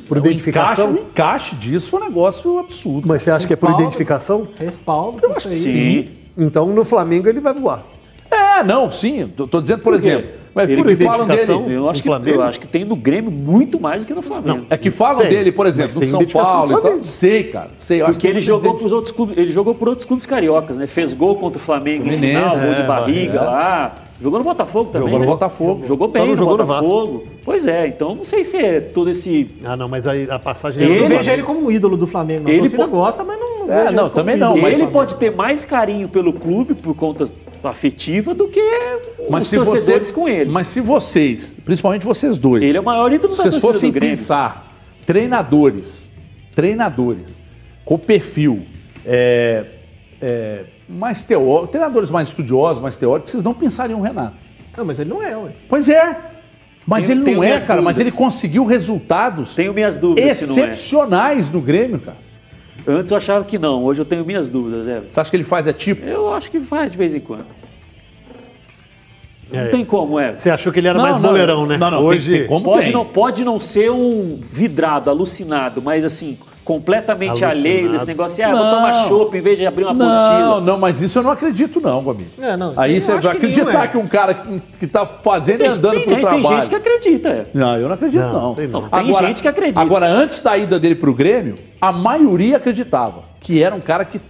[0.09, 0.93] por é identificação?
[0.93, 3.07] O encaixe, disso é um negócio absurdo.
[3.07, 4.49] Mas você acha Respaldo, que é por identificação?
[4.59, 5.21] Respaldo.
[5.23, 6.09] Eu acho que sim.
[6.37, 7.85] Então no Flamengo ele vai voar.
[8.31, 9.29] É, não, sim.
[9.29, 10.31] Tô, dizendo, por, por exemplo.
[10.67, 14.03] Mas por identificação, dele, eu acho, que, eu acho que tem no Grêmio muito mais
[14.03, 14.59] do que no Flamengo.
[14.59, 16.79] Não, é que falam tem, dele, por exemplo, no São Paulo.
[16.79, 17.71] Então, sei, cara.
[17.77, 20.87] Sei, Porque ele jogou para os outros clubes, ele jogou por outros clubes cariocas, né?
[20.87, 23.43] Fez gol contra o Flamengo em final, gol de é, barriga é.
[23.43, 23.95] lá.
[24.21, 25.07] Jogou no Botafogo também.
[25.07, 25.31] Jogou no né?
[25.31, 25.87] Botafogo.
[25.87, 27.25] Jogou bem no, jogou no Botafogo.
[27.45, 29.49] pois é, então não sei se é todo esse.
[29.65, 32.07] Ah, não, mas aí a passagem ele, Eu não vejo ele como um ídolo do
[32.07, 32.45] Flamengo.
[32.45, 32.51] Não.
[32.51, 32.97] Ele a torcida pode...
[32.97, 34.57] gosta, mas não, não é, não, também não.
[34.57, 37.29] Mas ele pode ter mais carinho pelo clube por conta
[37.65, 38.61] afetiva do que
[39.31, 40.51] mas os torcedores você, com ele.
[40.51, 42.63] Mas se vocês, principalmente vocês dois.
[42.63, 44.17] Ele é o maior ídolo da torcida fossem do Grêmio.
[44.17, 44.73] pensar
[45.07, 46.09] treinadores,
[46.55, 47.37] treinadores
[47.85, 48.63] com perfil
[49.07, 49.65] é,
[50.21, 54.37] é, mais teórico, treinadores mais estudiosos, mais teóricos, vocês não pensariam o Renato.
[54.77, 55.51] Não, mas ele não é, ué.
[55.69, 56.17] Pois é.
[56.87, 57.85] Mas tenho, ele não é, cara, dúvidas.
[57.85, 61.51] mas ele conseguiu resultados tenho minhas dúvidas excepcionais é.
[61.51, 62.28] no Grêmio, cara.
[62.87, 65.01] Antes eu achava que não, hoje eu tenho minhas dúvidas, é.
[65.01, 66.07] Você acha que ele faz é tipo?
[66.07, 67.47] Eu acho que faz de vez em quando.
[69.51, 69.69] Não é.
[69.69, 70.37] tem como, é.
[70.37, 71.77] Você achou que ele era não, mais não, boleirão, né?
[71.79, 72.93] Não, não, hoje tem, tem, como pode tem.
[72.93, 77.57] não pode não ser um vidrado, alucinado, mas assim, completamente Alucinado.
[77.57, 78.45] alheio desse negócio.
[78.45, 80.39] Ah, não, vou tomar chopp em vez de abrir uma não, apostila.
[80.39, 82.29] Não, não, mas isso eu não acredito não, amigo.
[82.39, 85.71] É, não, aí você vai acreditar que, que, um cara que está fazendo tem, e
[85.71, 86.43] andando para o trabalho...
[86.43, 87.29] Tem gente que acredita.
[87.31, 87.47] É.
[87.55, 88.33] Não, eu não acredito não.
[88.33, 88.83] Não, tem, não.
[88.83, 89.81] tem agora, gente que acredita.
[89.81, 94.05] Agora, antes da ida dele para o Grêmio, a maioria acreditava que era um cara
[94.05, 94.21] que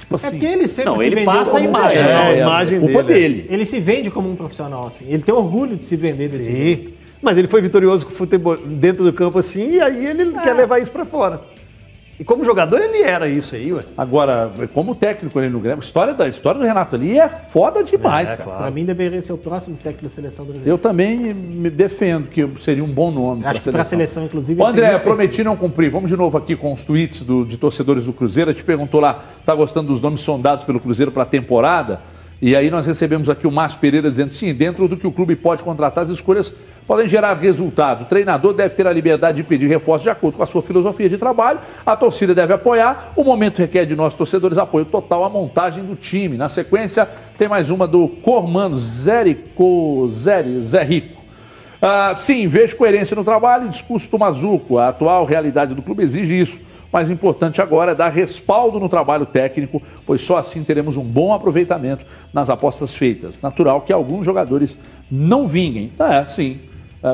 [0.00, 1.98] Tipo assim, é porque ele sempre não, se ele passa a imagem.
[1.98, 3.02] É, a imagem dele.
[3.04, 3.46] dele.
[3.48, 5.04] Ele se vende como um profissional, assim.
[5.08, 6.56] Ele tem orgulho de se vender desse Sim.
[6.56, 6.92] jeito.
[7.22, 10.40] Mas ele foi vitorioso com o futebol dentro do campo assim, e aí ele é.
[10.40, 11.42] quer levar isso para fora.
[12.20, 13.82] E como jogador ele era isso aí, ué.
[13.96, 17.82] Agora, como técnico ali no Grêmio, a história, da, história do Renato ali é foda
[17.82, 18.44] demais, é, cara.
[18.44, 18.60] Claro.
[18.60, 20.70] Pra mim deveria ser o próximo técnico da seleção brasileira.
[20.70, 24.60] Eu também me defendo que seria um bom nome Acho que para a seleção, inclusive...
[24.60, 25.90] Ô, André, prometi não cumprir.
[25.90, 28.50] Vamos de novo aqui com os tweets do, de torcedores do Cruzeiro.
[28.50, 32.02] A gente perguntou lá, tá gostando dos nomes sondados pelo Cruzeiro para a temporada?
[32.42, 35.36] E aí nós recebemos aqui o Márcio Pereira dizendo, sim, dentro do que o clube
[35.36, 36.52] pode contratar, as escolhas
[36.90, 38.04] podem gerar resultados.
[38.04, 41.08] O treinador deve ter a liberdade de pedir reforço de acordo com a sua filosofia
[41.08, 41.60] de trabalho.
[41.86, 43.12] A torcida deve apoiar.
[43.14, 46.36] O momento requer de nós, torcedores, apoio total à montagem do time.
[46.36, 51.22] Na sequência, tem mais uma do Cormano Zérico, Zé, Zé Rico.
[51.80, 54.76] Ah, sim, vejo coerência no trabalho e discurso do Mazuco.
[54.76, 56.58] A atual realidade do clube exige isso.
[56.92, 61.04] Mas o importante agora é dar respaldo no trabalho técnico, pois só assim teremos um
[61.04, 63.40] bom aproveitamento nas apostas feitas.
[63.40, 64.76] Natural que alguns jogadores
[65.08, 65.92] não vinguem.
[66.00, 66.58] É, sim,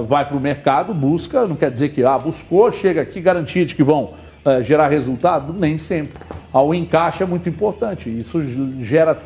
[0.09, 3.75] vai para o mercado, busca, não quer dizer que ah, buscou, chega aqui, garantia de
[3.75, 4.15] que vão
[4.45, 5.53] é, gerar resultado?
[5.53, 6.15] Nem sempre.
[6.53, 8.43] Ah, o encaixe é muito importante, isso
[8.81, 9.19] gera,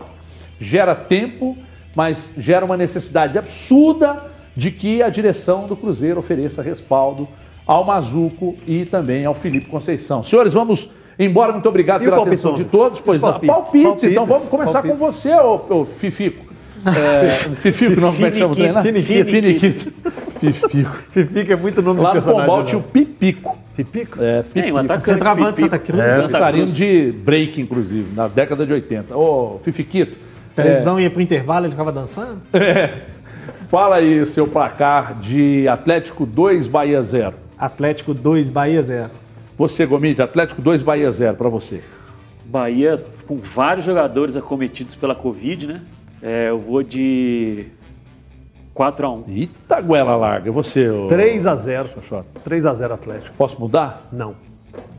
[0.58, 1.56] gera tempo,
[1.94, 7.26] mas gera uma necessidade absurda de que a direção do Cruzeiro ofereça respaldo
[7.66, 10.22] ao Mazuco e também ao Felipe Conceição.
[10.22, 11.52] Senhores, vamos embora.
[11.52, 13.00] Muito obrigado E pela atenção de todos.
[13.00, 13.54] Pois palpites?
[13.54, 14.98] Palpites, Palpites, então vamos começar palpites.
[14.98, 16.49] com você, ô, ô Fifico.
[16.86, 17.24] É,
[17.56, 18.82] Fifico, não, como é que chama o trem, né?
[18.82, 19.30] Finiquito.
[19.30, 19.92] Finiquito.
[20.40, 20.92] Fifico.
[21.10, 22.46] Fifica é muito nome Lá de no personagem.
[22.46, 22.68] Pombal né?
[22.68, 23.58] tinha o Pipico.
[23.76, 24.18] Pipico?
[24.22, 24.78] É, Tem, um Pipico.
[24.78, 25.02] atacante.
[25.04, 25.70] Centroavante de Pipico.
[25.70, 26.00] Santa Cruz.
[26.02, 26.76] É, Santa dançarino Cruz.
[26.76, 29.16] de break, inclusive, na década de 80.
[29.16, 30.16] Ô, Fifiquito,
[30.52, 32.40] A televisão ia pro intervalo, ele ficava dançando.
[33.68, 37.34] fala aí o seu placar de Atlético 2, Bahia 0.
[37.58, 39.10] Atlético 2, Bahia 0.
[39.58, 41.82] Você, Gomide, Atlético 2, Bahia 0 para você.
[42.46, 45.82] Bahia com vários jogadores acometidos pela Covid, né?
[46.22, 47.66] É, eu vou de
[48.74, 50.52] 4 a 1 Eita, goela larga.
[50.52, 51.06] Você, ô...
[51.06, 52.40] 3 a 0 Xoxota.
[52.44, 53.36] 3 a 0 Atlético.
[53.36, 54.08] Posso mudar?
[54.12, 54.34] Não.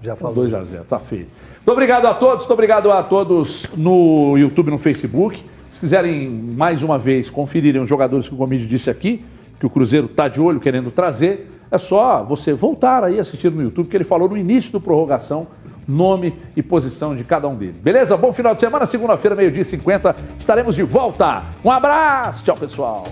[0.02, 0.36] Já falou.
[0.36, 1.28] 2 a 0 tá feio.
[1.58, 5.44] Muito obrigado a todos, muito obrigado a todos no YouTube e no Facebook.
[5.70, 9.24] Se quiserem mais uma vez conferirem os jogadores que o Gomide disse aqui,
[9.60, 13.62] que o Cruzeiro está de olho querendo trazer, é só você voltar aí assistir no
[13.62, 15.48] YouTube, que ele falou no início do prorrogação,
[15.88, 17.76] nome e posição de cada um deles.
[17.76, 18.16] Beleza?
[18.18, 21.44] Bom final de semana, segunda-feira, meio-dia e 50, estaremos de volta.
[21.64, 23.08] Um abraço, tchau pessoal.